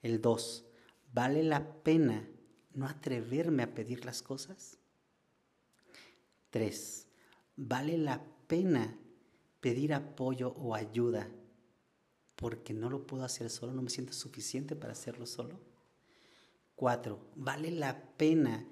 El 0.00 0.22
dos, 0.22 0.69
¿Vale 1.12 1.42
la 1.42 1.82
pena 1.82 2.28
no 2.72 2.86
atreverme 2.86 3.62
a 3.64 3.74
pedir 3.74 4.04
las 4.04 4.22
cosas? 4.22 4.78
Tres, 6.50 7.08
¿vale 7.56 7.98
la 7.98 8.24
pena 8.46 8.96
pedir 9.60 9.92
apoyo 9.92 10.50
o 10.56 10.74
ayuda 10.74 11.28
porque 12.36 12.72
no 12.72 12.88
lo 12.88 13.06
puedo 13.06 13.24
hacer 13.24 13.50
solo, 13.50 13.72
no 13.72 13.82
me 13.82 13.90
siento 13.90 14.12
suficiente 14.12 14.76
para 14.76 14.92
hacerlo 14.92 15.26
solo? 15.26 15.60
Cuatro, 16.74 17.30
¿vale 17.34 17.70
la 17.70 18.16
pena 18.16 18.66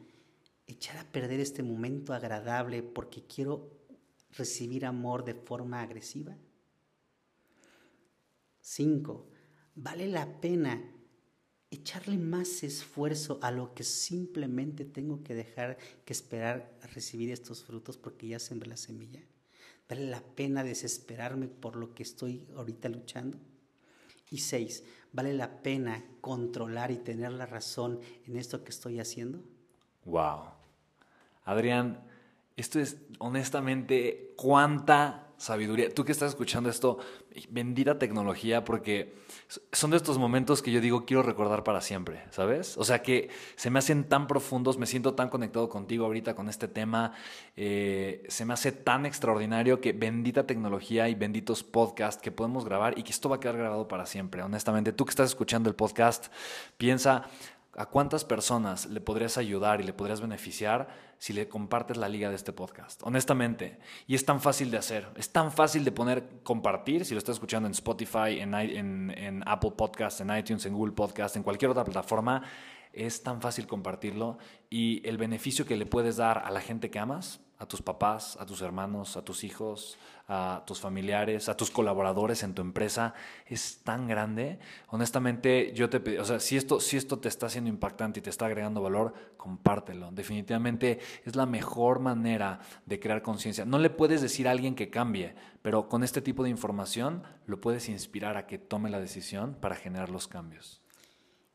echar 0.66 0.96
a 0.96 1.12
perder 1.12 1.40
este 1.40 1.62
momento 1.62 2.14
agradable 2.14 2.83
porque 2.83 3.27
quiero 3.27 3.70
recibir 4.31 4.87
amor 4.87 5.24
de 5.24 5.35
forma 5.35 5.83
agresiva? 5.83 6.37
Cinco, 8.61 9.29
¿vale 9.74 10.07
la 10.09 10.40
pena 10.40 10.97
echarle 11.70 12.16
más 12.16 12.62
esfuerzo 12.62 13.38
a 13.42 13.50
lo 13.50 13.74
que 13.74 13.85
simplemente 13.85 14.85
tengo 14.85 15.22
que 15.22 15.35
dejar 15.35 15.78
que 16.04 16.12
esperar 16.12 16.72
a 16.83 16.87
recibir 16.88 17.31
estos 17.31 17.64
frutos 17.64 17.98
porque 17.98 18.28
ya 18.28 18.38
sembré 18.38 18.68
la 18.70 18.76
semilla. 18.76 19.20
¿Vale 19.88 20.07
la 20.07 20.20
pena 20.20 20.64
desesperarme 20.64 21.48
por 21.48 21.76
lo 21.76 21.94
que 21.94 22.02
estoy 22.02 22.46
ahorita 22.57 22.88
luchando? 22.88 23.38
Y 24.31 24.38
seis, 24.38 24.85
¿vale 25.12 25.33
la 25.33 25.62
pena 25.62 26.04
controlar 26.20 26.90
y 26.90 26.98
tener 26.98 27.33
la 27.33 27.46
razón 27.46 28.00
en 28.26 28.37
esto 28.37 28.64
que 28.64 28.70
estoy 28.70 29.00
haciendo? 29.00 29.42
Wow. 30.04 30.44
Adrián, 31.44 32.04
esto 32.57 32.81
es 32.81 32.98
honestamente 33.18 34.35
cuánta 34.37 35.28
sabiduría. 35.38 35.94
Tú 35.94 36.05
que 36.05 36.12
estás 36.12 36.31
escuchando 36.31 36.68
esto, 36.68 36.98
bendita 37.48 37.98
tecnología, 37.98 38.64
porque 38.64 39.14
son 39.72 39.92
de 39.92 39.96
estos 39.96 40.18
momentos 40.18 40.61
que 40.62 40.72
yo 40.72 40.81
digo 40.81 41.07
quiero 41.07 41.22
recordar 41.22 41.64
para 41.64 41.81
siempre, 41.81 42.24
¿sabes? 42.31 42.77
O 42.77 42.85
sea 42.85 43.03
que 43.03 43.31
se 43.57 43.70
me 43.70 43.79
hacen 43.79 44.05
tan 44.05 44.27
profundos, 44.27 44.77
me 44.77 44.87
siento 44.87 45.14
tan 45.14 45.31
conectado 45.31 45.68
contigo 45.68 46.05
ahorita 46.05 46.35
con 46.35 46.48
este 46.48 46.68
tema, 46.68 47.12
eh, 47.57 48.24
se 48.29 48.44
me 48.44 48.53
hace 48.53 48.72
tan 48.72 49.07
extraordinario 49.07 49.81
que 49.81 49.92
bendita 49.92 50.46
tecnología 50.46 51.09
y 51.09 51.14
benditos 51.14 51.62
podcasts 51.62 52.20
que 52.20 52.33
podemos 52.33 52.64
grabar 52.64 52.98
y 52.98 53.05
que 53.05 53.12
esto 53.12 53.29
va 53.29 53.37
a 53.37 53.40
quedar 53.40 53.57
grabado 53.57 53.87
para 53.87 54.07
siempre. 54.07 54.42
Honestamente, 54.42 54.92
tú 54.92 55.05
que 55.05 55.11
estás 55.11 55.31
escuchando 55.31 55.70
el 55.70 55.77
podcast, 55.77 56.27
piensa 56.77 57.29
a 57.79 57.87
cuántas 57.87 58.25
personas 58.25 58.87
le 58.87 59.01
podrías 59.01 59.38
ayudar 59.38 59.81
y 59.81 59.85
le 59.85 59.93
podrías 59.93 60.21
beneficiar 60.21 60.88
si 61.19 61.33
le 61.33 61.49
compartes 61.49 61.97
la 61.97 62.09
liga 62.09 62.29
de 62.29 62.35
este 62.35 62.53
podcast. 62.53 63.01
Honestamente. 63.05 63.79
Y 64.09 64.17
es 64.17 64.25
tan 64.25 64.41
fácil 64.41 64.73
de 64.73 64.79
hacer. 64.79 65.07
Es 65.14 65.31
tan 65.31 65.53
fácil 65.53 65.85
de 65.85 65.93
poner 65.93 66.41
compartir. 66.43 67.05
Si 67.05 67.14
lo 67.14 67.19
estás 67.19 67.37
escuchando 67.37 67.69
en 67.69 67.73
Spotify, 67.73 68.41
en, 68.41 68.53
en, 68.53 69.45
Apple 69.47 69.75
Podcast, 69.77 70.21
en 70.21 70.37
iTunes, 70.37 70.67
en 70.67 70.75
Google 70.75 70.93
Podcast, 70.93 71.37
en 71.37 71.45
cualquier 71.45 71.71
otra 71.71 71.85
plataforma. 71.85 72.43
Es 72.93 73.23
tan 73.23 73.41
fácil 73.41 73.69
compartirlo. 73.69 74.38
Y 74.69 75.01
el 75.09 75.17
beneficio 75.17 75.64
que 75.64 75.77
le 75.77 75.87
puedes 75.87 76.17
dar 76.17 76.38
a 76.38 76.51
la 76.51 76.61
gente 76.61 76.91
que 76.91 76.99
amas, 76.99 77.41
a 77.59 77.66
tus 77.66 77.83
papás, 77.83 78.37
a 78.40 78.47
tus 78.47 78.62
hermanos, 78.62 79.16
a 79.16 79.23
tus 79.23 79.42
hijos, 79.42 79.99
a 80.29 80.62
tus 80.64 80.81
familiares, 80.81 81.49
a 81.49 81.57
tus 81.57 81.71
colaboradores 81.71 82.44
en 82.44 82.55
tu 82.55 82.62
empresa, 82.62 83.14
es 83.47 83.81
tan 83.83 84.07
grande. 84.07 84.61
Honestamente, 84.88 85.73
yo 85.75 85.90
te 85.90 85.99
pido, 85.99 86.23
o 86.23 86.25
sea, 86.25 86.38
si 86.38 86.57
esto, 86.57 86.79
si 86.79 86.97
esto 86.97 87.18
te 87.18 87.29
está 87.29 87.47
haciendo 87.47 87.68
impactante 87.68 88.21
y 88.21 88.23
te 88.23 88.31
está 88.31 88.47
agregando 88.47 88.81
valor, 88.81 89.12
compártelo. 89.37 90.12
Definitivamente 90.12 91.01
es 91.25 91.35
la 91.35 91.47
mejor 91.47 91.99
manera 91.99 92.61
de 92.87 93.01
crear 93.01 93.23
conciencia. 93.23 93.64
No 93.64 93.81
le 93.81 93.90
puedes 93.90 94.23
decir 94.23 94.47
a 94.47 94.53
alguien 94.53 94.77
que 94.77 94.90
cambie, 94.90 95.35
pero 95.61 95.88
con 95.88 96.05
este 96.05 96.23
tipo 96.23 96.44
de 96.44 96.51
información 96.51 97.25
lo 97.47 97.61
puedes 97.61 97.88
inspirar 97.88 98.37
a 98.37 98.47
que 98.47 98.59
tome 98.59 98.88
la 98.88 99.01
decisión 99.01 99.57
para 99.57 99.75
generar 99.75 100.11
los 100.11 100.29
cambios. 100.29 100.81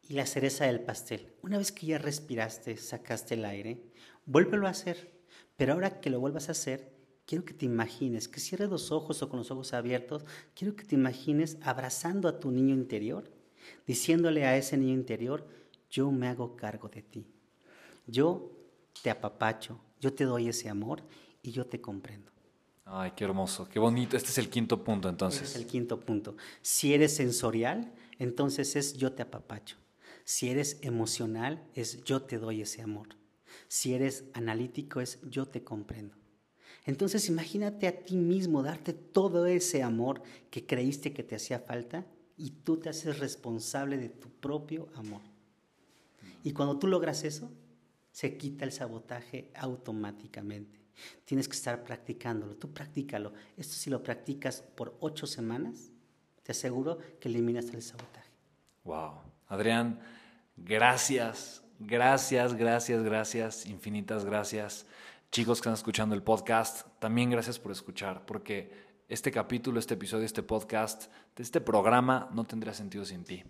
Y 0.02 0.16
la 0.16 0.26
cereza 0.26 0.66
del 0.66 0.82
pastel. 0.82 1.34
Una 1.44 1.58
vez 1.58 1.72
que 1.72 1.86
ya 1.86 1.98
respiraste, 1.98 2.76
sacaste 2.76 3.36
el 3.36 3.46
aire, 3.46 3.86
vuélvelo 4.26 4.68
a 4.68 4.72
hacer. 4.72 5.13
Pero 5.58 5.74
ahora 5.74 6.00
que 6.02 6.10
lo 6.10 6.20
vuelvas 6.20 6.50
a 6.50 6.54
hacer, 6.54 6.94
quiero 7.26 7.46
que 7.46 7.54
te 7.54 7.66
imagines, 7.66 8.28
que 8.28 8.40
cierres 8.40 8.70
los 8.70 8.92
ojos 8.92 9.22
o 9.22 9.30
con 9.30 9.40
los 9.40 9.52
ojos 9.52 9.74
abiertos, 9.74 10.26
quiero 10.56 10.76
que 10.76 10.84
te 10.84 10.96
imagines 10.96 11.58
abrazando 11.62 12.28
a 12.28 12.40
tu 12.40 12.52
niño 12.52 12.74
interior, 12.74 13.32
diciéndole 13.88 14.46
a 14.46 14.58
ese 14.58 14.78
niño 14.78 14.94
interior, 14.94 15.48
yo 15.90 16.12
me 16.12 16.28
hago 16.28 16.56
cargo 16.56 16.90
de 16.90 17.04
ti, 17.04 17.28
yo 18.08 18.52
te 19.02 19.10
apapacho, 19.10 19.80
yo 20.00 20.14
te 20.14 20.26
doy 20.26 20.50
ese 20.50 20.70
amor 20.70 21.04
y 21.42 21.52
yo 21.52 21.66
te 21.66 21.80
comprendo. 21.80 22.32
Ay, 22.86 23.12
qué 23.16 23.24
hermoso, 23.24 23.68
qué 23.70 23.80
bonito. 23.80 24.18
Este 24.18 24.30
es 24.30 24.38
el 24.38 24.50
quinto 24.50 24.84
punto 24.84 25.08
entonces. 25.08 25.44
Este 25.44 25.58
es 25.58 25.64
el 25.64 25.72
quinto 25.72 26.00
punto. 26.02 26.36
Si 26.62 26.94
eres 26.94 27.16
sensorial, 27.16 27.94
entonces 28.20 28.76
es 28.76 28.94
yo 28.96 29.14
te 29.14 29.22
apapacho. 29.22 29.78
Si 30.26 30.50
eres 30.50 30.80
emocional, 30.82 31.64
es 31.76 32.04
yo 32.04 32.24
te 32.24 32.38
doy 32.38 32.62
ese 32.62 32.82
amor. 32.82 33.08
Si 33.74 33.96
eres 33.96 34.26
analítico, 34.36 35.02
es 35.02 35.20
yo 35.24 35.48
te 35.48 35.64
comprendo. 35.64 36.16
Entonces 36.86 37.28
imagínate 37.28 37.88
a 37.88 38.04
ti 38.04 38.18
mismo 38.18 38.62
darte 38.62 38.94
todo 38.94 39.48
ese 39.48 39.82
amor 39.82 40.22
que 40.52 40.68
creíste 40.68 41.12
que 41.12 41.24
te 41.24 41.38
hacía 41.38 41.58
falta 41.58 42.06
y 42.38 42.52
tú 42.52 42.78
te 42.78 42.90
haces 42.90 43.18
responsable 43.18 43.98
de 43.98 44.10
tu 44.10 44.30
propio 44.30 44.90
amor. 44.94 45.24
Y 46.44 46.54
cuando 46.54 46.78
tú 46.78 46.86
logras 46.86 47.24
eso, 47.24 47.52
se 48.12 48.38
quita 48.38 48.64
el 48.64 48.72
sabotaje 48.72 49.50
automáticamente. 49.56 50.80
Tienes 51.26 51.48
que 51.48 51.56
estar 51.56 51.84
practicándolo, 51.84 52.56
tú 52.56 52.72
practícalo. 52.72 53.34
Esto 53.58 53.74
si 53.74 53.90
lo 53.90 54.04
practicas 54.04 54.62
por 54.62 54.96
ocho 55.00 55.26
semanas, 55.26 55.92
te 56.44 56.52
aseguro 56.52 57.00
que 57.20 57.28
eliminas 57.28 57.74
el 57.74 57.82
sabotaje. 57.82 58.30
Wow. 58.84 59.14
Adrián, 59.48 60.00
gracias, 60.58 61.63
gracias, 61.80 62.54
gracias, 62.56 63.04
gracias, 63.04 63.66
infinitas 63.66 64.26
gracias 64.26 64.86
chicos 65.34 65.58
que 65.58 65.62
están 65.62 65.74
escuchando 65.74 66.14
el 66.14 66.22
podcast, 66.22 66.86
también 67.00 67.32
gracias 67.32 67.58
por 67.58 67.72
escuchar, 67.72 68.24
porque 68.24 68.72
este 69.10 69.32
capítulo, 69.32 69.80
este 69.80 69.96
episodio, 69.96 70.26
este 70.26 70.44
podcast, 70.44 71.12
este 71.36 71.60
programa 71.60 72.30
no 72.34 72.44
tendría 72.44 72.72
sentido 72.76 73.04
sin 73.04 73.24
ti. 73.24 73.44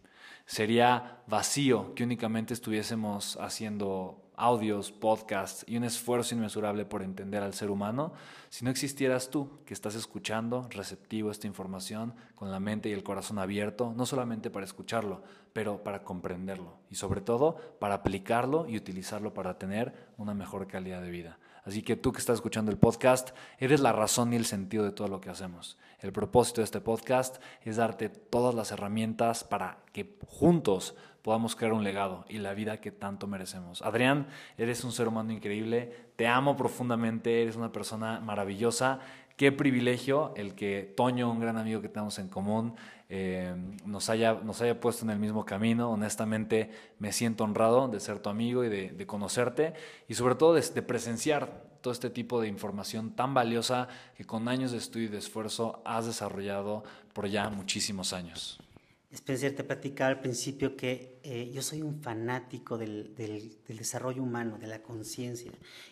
Sería 0.46 1.22
vacío 1.28 1.94
que 1.94 2.06
únicamente 2.06 2.54
estuviésemos 2.54 3.36
haciendo 3.36 4.23
audios, 4.36 4.92
podcasts 4.92 5.64
y 5.68 5.78
un 5.78 5.84
esfuerzo 5.84 6.36
inmesurable 6.36 6.86
por 6.86 7.04
entender 7.04 7.44
al 7.44 7.54
ser 7.54 7.70
humano 7.70 8.14
si 8.50 8.66
no 8.66 8.72
existieras 8.72 9.30
tú 9.30 9.60
que 9.66 9.74
estás 9.74 9.96
escuchando, 9.96 10.68
receptivo 10.70 11.30
a 11.30 11.32
esta 11.32 11.48
información, 11.48 12.14
con 12.36 12.52
la 12.52 12.60
mente 12.60 12.90
y 12.90 12.94
el 12.94 13.04
corazón 13.04 13.40
abierto, 13.40 13.94
no 13.96 14.06
solamente 14.06 14.50
para 14.50 14.66
escucharlo, 14.66 15.24
pero 15.54 15.84
para 15.84 16.04
comprenderlo 16.04 16.74
y 16.90 16.96
sobre 16.96 17.22
todo 17.22 17.58
para 17.80 17.96
aplicarlo 17.96 18.68
y 18.68 18.78
utilizarlo 18.78 19.34
para 19.34 19.58
tener 19.58 20.12
una 20.18 20.34
mejor 20.34 20.68
calidad 20.68 21.02
de 21.02 21.10
vida. 21.10 21.40
Así 21.66 21.82
que 21.82 21.96
tú 21.96 22.12
que 22.12 22.20
estás 22.20 22.36
escuchando 22.36 22.72
el 22.72 22.78
podcast, 22.78 23.30
eres 23.58 23.80
la 23.80 23.94
razón 23.94 24.34
y 24.34 24.36
el 24.36 24.46
sentido 24.46 24.84
de 24.84 24.92
todo 24.92 25.08
lo 25.08 25.22
que 25.22 25.30
hacemos. 25.30 25.78
El 26.00 26.12
propósito 26.12 26.62
de 26.62 26.66
este 26.66 26.82
podcast 26.82 27.42
es 27.62 27.78
darte 27.78 28.10
todas 28.10 28.54
las 28.54 28.72
herramientas 28.72 29.44
para 29.44 29.78
que 29.94 30.18
juntos 30.28 30.96
podamos 31.22 31.56
crear 31.56 31.72
un 31.72 31.86
legado 31.86 32.26
y 32.28 32.40
la 32.40 32.54
vida 32.54 32.82
que 32.82 32.92
tanto 32.92 33.28
merecemos. 33.28 33.82
Adrián, 33.82 34.28
eres 34.58 34.84
un 34.84 34.92
ser 34.92 35.08
humano 35.08 35.32
increíble, 35.32 36.10
te 36.18 36.28
amo 36.28 36.58
profundamente, 36.58 37.42
eres 37.42 37.56
una 37.56 37.72
persona 37.72 38.20
maravillosa. 38.20 39.00
Qué 39.36 39.52
privilegio 39.52 40.34
el 40.36 40.54
que 40.54 40.94
Toño, 40.96 41.32
un 41.32 41.40
gran 41.40 41.58
amigo 41.58 41.82
que 41.82 41.90
tenemos 41.90 42.20
en 42.20 42.28
común, 42.28 42.76
eh, 43.10 43.54
nos, 43.86 44.10
haya, 44.10 44.36
nos 44.36 44.62
haya 44.62 44.80
puesto 44.80 45.06
en 45.06 45.12
el 45.12 45.18
mismo 45.18 45.44
camino. 45.44 45.90
Honestamente, 45.90 46.70
me 47.00 47.12
siento 47.12 47.44
honrado 47.44 47.88
de 47.88 48.00
ser 48.00 48.20
tu 48.20 48.30
amigo 48.30 48.64
y 48.64 48.70
de, 48.70 49.08
conocerte 49.08 49.74
y 50.08 50.14
sobre 50.14 50.36
todo 50.36 50.54
de, 50.54 50.82
presenciar 50.84 51.64
todo 51.82 51.92
este 51.92 52.12
tipo 52.12 52.42
de 52.42 52.48
información 52.48 53.16
tan 53.16 53.34
valiosa 53.34 53.88
que 54.16 54.24
con 54.24 54.48
años 54.48 54.72
de 54.72 54.78
estudio 54.78 55.08
y 55.08 55.10
de 55.10 55.18
esfuerzo 55.18 55.82
has 55.84 56.06
desarrollado 56.06 56.84
por 57.14 57.28
ya 57.28 57.50
muchísimos 57.50 58.14
años. 58.14 58.60
Spencer, 59.12 59.56
te 59.56 59.64
platicaba 59.64 60.10
al 60.12 60.22
principio 60.22 60.76
que 60.76 61.20
eh, 61.24 61.52
yo 61.54 61.62
soy 61.62 61.82
un 61.82 62.02
fanático 62.02 62.78
del 62.78 63.16
desarrollo 63.68 64.24
humano, 64.24 64.58
de 64.58 64.68
la 64.68 64.82
conciencia. 64.82 65.52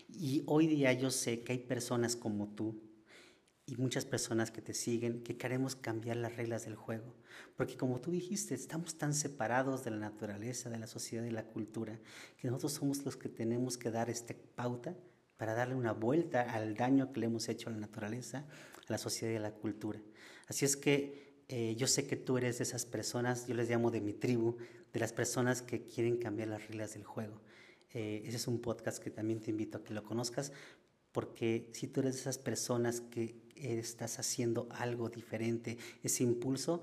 Y 0.10 0.44
hoy 0.46 0.68
día 0.68 0.94
yo 0.94 1.12
sé 1.12 1.42
que 1.42 1.54
hay 1.54 1.60
personas 1.60 2.16
como 2.16 2.48
tú, 2.48 2.80
y 3.72 3.78
muchas 3.78 4.04
personas 4.04 4.52
que 4.52 4.62
te 4.62 4.74
siguen 4.74 5.24
que 5.24 5.38
queremos 5.38 5.78
cambiar 5.78 6.18
las 6.18 6.36
reglas 6.36 6.66
del 6.66 6.76
juego. 6.76 7.16
Porque 7.56 7.78
como 7.78 8.02
tú 8.02 8.12
dijiste, 8.12 8.54
estamos 8.54 8.98
tan 8.98 9.14
separados 9.14 9.86
de 9.86 9.92
la 9.92 9.98
naturaleza, 9.98 10.70
de 10.70 10.78
la 10.78 10.88
sociedad 10.88 11.24
y 11.24 11.32
la 11.32 11.46
cultura, 11.46 11.98
que 12.38 12.48
nosotros 12.48 12.74
somos 12.74 13.06
los 13.06 13.16
que 13.16 13.30
tenemos 13.30 13.78
que 13.78 13.90
dar 13.90 14.10
esta 14.10 14.36
pauta 14.56 14.94
para 15.38 15.54
darle 15.54 15.76
una 15.76 15.94
vuelta 15.94 16.42
al 16.42 16.76
daño 16.76 17.14
que 17.14 17.22
le 17.22 17.28
hemos 17.28 17.48
hecho 17.48 17.70
a 17.70 17.72
la 17.72 17.80
naturaleza, 17.80 18.46
a 18.88 18.92
la 18.92 18.98
sociedad 18.98 19.34
y 19.34 19.38
a 19.38 19.42
la 19.42 19.54
cultura. 19.54 20.02
Así 20.48 20.66
es 20.66 20.76
que 20.76 21.44
eh, 21.48 21.76
yo 21.78 21.88
sé 21.88 22.06
que 22.06 22.18
tú 22.18 22.38
eres 22.38 22.58
de 22.58 22.66
esas 22.66 22.86
personas, 22.86 23.48
yo 23.48 23.56
les 23.56 23.70
llamo 23.70 23.90
de 23.90 24.02
mi 24.02 24.12
tribu, 24.12 24.58
de 24.92 25.00
las 25.00 25.14
personas 25.14 25.62
que 25.62 25.86
quieren 25.86 26.18
cambiar 26.18 26.50
las 26.50 26.68
reglas 26.68 26.94
del 26.94 27.06
juego. 27.06 27.40
Eh, 27.94 28.24
ese 28.26 28.38
es 28.38 28.48
un 28.48 28.62
podcast 28.62 29.04
que 29.04 29.12
también 29.12 29.42
te 29.42 29.50
invito 29.50 29.78
a 29.78 29.84
que 29.84 29.94
lo 29.94 30.04
conozcas, 30.04 30.52
porque 31.12 31.70
si 31.74 31.88
tú 31.88 32.02
eres 32.02 32.16
de 32.16 32.22
esas 32.22 32.38
personas 32.38 33.02
que 33.02 33.36
estás 33.56 34.20
haciendo 34.20 34.68
algo 34.72 35.10
diferente, 35.10 35.78
ese 36.04 36.24
impulso, 36.24 36.82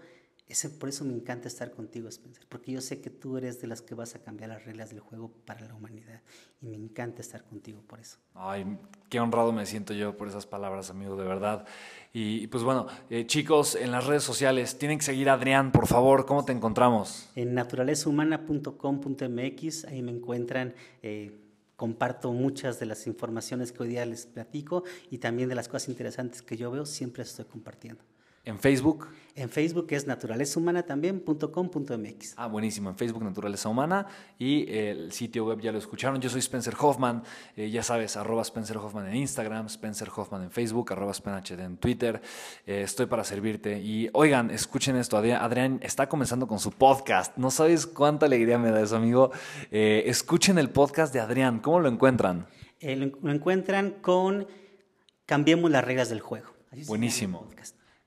ese, 0.48 0.70
por 0.70 0.88
eso 0.88 1.04
me 1.04 1.12
encanta 1.12 1.46
estar 1.46 1.70
contigo, 1.72 2.08
Spencer, 2.08 2.46
porque 2.48 2.72
yo 2.72 2.80
sé 2.80 3.02
que 3.02 3.10
tú 3.10 3.36
eres 3.36 3.60
de 3.60 3.66
las 3.66 3.82
que 3.82 3.94
vas 3.94 4.14
a 4.14 4.20
cambiar 4.20 4.48
las 4.48 4.64
reglas 4.64 4.88
del 4.88 5.00
juego 5.00 5.30
para 5.44 5.66
la 5.66 5.74
humanidad 5.74 6.22
y 6.62 6.68
me 6.68 6.78
encanta 6.78 7.20
estar 7.20 7.44
contigo 7.44 7.82
por 7.86 8.00
eso. 8.00 8.16
Ay, 8.34 8.64
qué 9.10 9.20
honrado 9.20 9.52
me 9.52 9.66
siento 9.66 9.92
yo 9.92 10.16
por 10.16 10.26
esas 10.26 10.46
palabras, 10.46 10.88
amigo, 10.88 11.16
de 11.16 11.24
verdad. 11.24 11.66
Y, 12.14 12.46
pues 12.46 12.62
bueno, 12.62 12.86
eh, 13.10 13.26
chicos, 13.26 13.74
en 13.74 13.90
las 13.90 14.06
redes 14.06 14.22
sociales 14.22 14.78
tienen 14.78 14.96
que 14.98 15.04
seguir 15.04 15.28
a 15.28 15.34
Adrián, 15.34 15.70
por 15.70 15.86
favor, 15.86 16.24
¿cómo 16.24 16.46
te 16.46 16.52
encontramos? 16.52 17.28
En 17.34 17.52
naturalezahumana.com.mx, 17.52 19.84
ahí 19.84 20.00
me 20.00 20.12
encuentran. 20.12 20.72
Eh, 21.02 21.44
comparto 21.78 22.32
muchas 22.32 22.80
de 22.80 22.86
las 22.86 23.06
informaciones 23.06 23.70
que 23.70 23.84
hoy 23.84 23.90
día 23.90 24.04
les 24.04 24.26
platico 24.26 24.82
y 25.12 25.18
también 25.18 25.48
de 25.48 25.54
las 25.54 25.68
cosas 25.68 25.88
interesantes 25.88 26.42
que 26.42 26.56
yo 26.56 26.72
veo, 26.72 26.84
siempre 26.84 27.22
estoy 27.22 27.44
compartiendo. 27.44 28.02
¿En 28.48 28.58
Facebook? 28.58 29.08
En 29.34 29.50
Facebook 29.50 29.88
es 29.90 30.06
naturalezahumana 30.06 30.82
también.com.mx. 30.82 32.32
Ah, 32.38 32.46
buenísimo. 32.46 32.88
En 32.88 32.96
Facebook 32.96 33.22
Naturaleza 33.22 33.68
Humana 33.68 34.06
y 34.38 34.66
el 34.74 35.12
sitio 35.12 35.44
web 35.44 35.60
ya 35.60 35.70
lo 35.70 35.76
escucharon. 35.76 36.18
Yo 36.18 36.30
soy 36.30 36.38
Spencer 36.40 36.74
Hoffman, 36.80 37.22
eh, 37.56 37.68
ya 37.68 37.82
sabes, 37.82 38.16
arroba 38.16 38.40
Spencer 38.40 38.78
Hoffman 38.78 39.06
en 39.08 39.16
Instagram, 39.16 39.66
Spencer 39.66 40.08
Hoffman 40.16 40.44
en 40.44 40.50
Facebook, 40.50 40.90
arroba 40.94 41.12
SpenHD 41.12 41.60
en 41.60 41.76
Twitter. 41.76 42.22
Eh, 42.66 42.80
estoy 42.84 43.04
para 43.04 43.22
servirte. 43.22 43.78
Y 43.80 44.08
oigan, 44.14 44.50
escuchen 44.50 44.96
esto. 44.96 45.18
Adrián 45.18 45.78
está 45.82 46.08
comenzando 46.08 46.46
con 46.46 46.58
su 46.58 46.72
podcast. 46.72 47.36
No 47.36 47.50
sabes 47.50 47.86
cuánta 47.86 48.24
alegría 48.24 48.58
me 48.58 48.70
da 48.70 48.80
eso, 48.80 48.96
amigo. 48.96 49.30
Eh, 49.70 50.04
escuchen 50.06 50.56
el 50.56 50.70
podcast 50.70 51.12
de 51.12 51.20
Adrián. 51.20 51.58
¿Cómo 51.58 51.80
lo 51.80 51.90
encuentran? 51.90 52.46
lo, 52.80 53.30
encuentran 53.30 53.90
con 54.00 54.46
Cambiemos 55.26 55.70
las 55.70 55.84
reglas 55.84 56.08
del 56.08 56.20
juego. 56.20 56.54
Buenísimo 56.86 57.46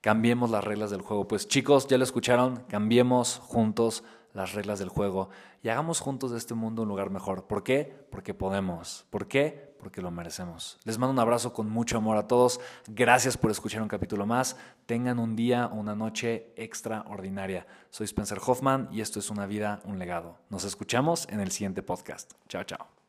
cambiemos 0.02 0.50
las 0.50 0.64
reglas 0.64 0.90
del 0.92 1.02
juego. 1.02 1.28
Pues 1.28 1.48
chicos, 1.48 1.88
ya 1.88 1.98
lo 1.98 2.04
escucharon, 2.04 2.64
cambiemos 2.68 3.40
juntos 3.44 4.04
las 4.34 4.54
reglas 4.54 4.80
del 4.80 4.90
juego 4.90 5.30
y 5.62 5.70
hagamos 5.70 6.00
juntos 6.00 6.32
de 6.32 6.38
este 6.38 6.54
mundo 6.54 6.84
un 6.84 6.88
lugar 6.88 7.10
mejor. 7.10 7.46
¿Por 7.46 7.64
qué? 7.64 8.06
Porque 8.10 8.34
podemos. 8.34 9.06
¿Por 9.10 9.28
qué? 9.28 9.76
Porque 9.80 10.02
lo 10.02 10.12
merecemos. 10.12 10.80
Les 10.84 10.98
mando 10.98 11.12
un 11.12 11.20
abrazo 11.20 11.54
con 11.54 11.70
mucho 11.70 11.98
amor 11.98 12.18
a 12.18 12.28
todos. 12.28 12.60
Gracias 12.88 13.38
por 13.38 13.52
escuchar 13.52 13.82
un 13.82 13.88
capítulo 13.88 14.26
más. 14.26 14.56
Tengan 14.86 15.20
un 15.20 15.36
día 15.36 15.68
o 15.68 15.76
una 15.76 15.96
noche 15.96 16.54
extraordinaria. 16.56 17.66
Soy 17.90 18.06
Spencer 18.06 18.40
Hoffman 18.46 18.90
y 18.92 19.02
esto 19.02 19.20
es 19.20 19.30
Una 19.30 19.46
vida, 19.46 19.82
un 19.86 20.00
legado. 20.00 20.38
Nos 20.50 20.66
escuchamos 20.66 21.28
en 21.30 21.40
el 21.40 21.52
siguiente 21.52 21.84
podcast. 21.84 22.34
Chao, 22.48 22.64
chao. 22.64 23.01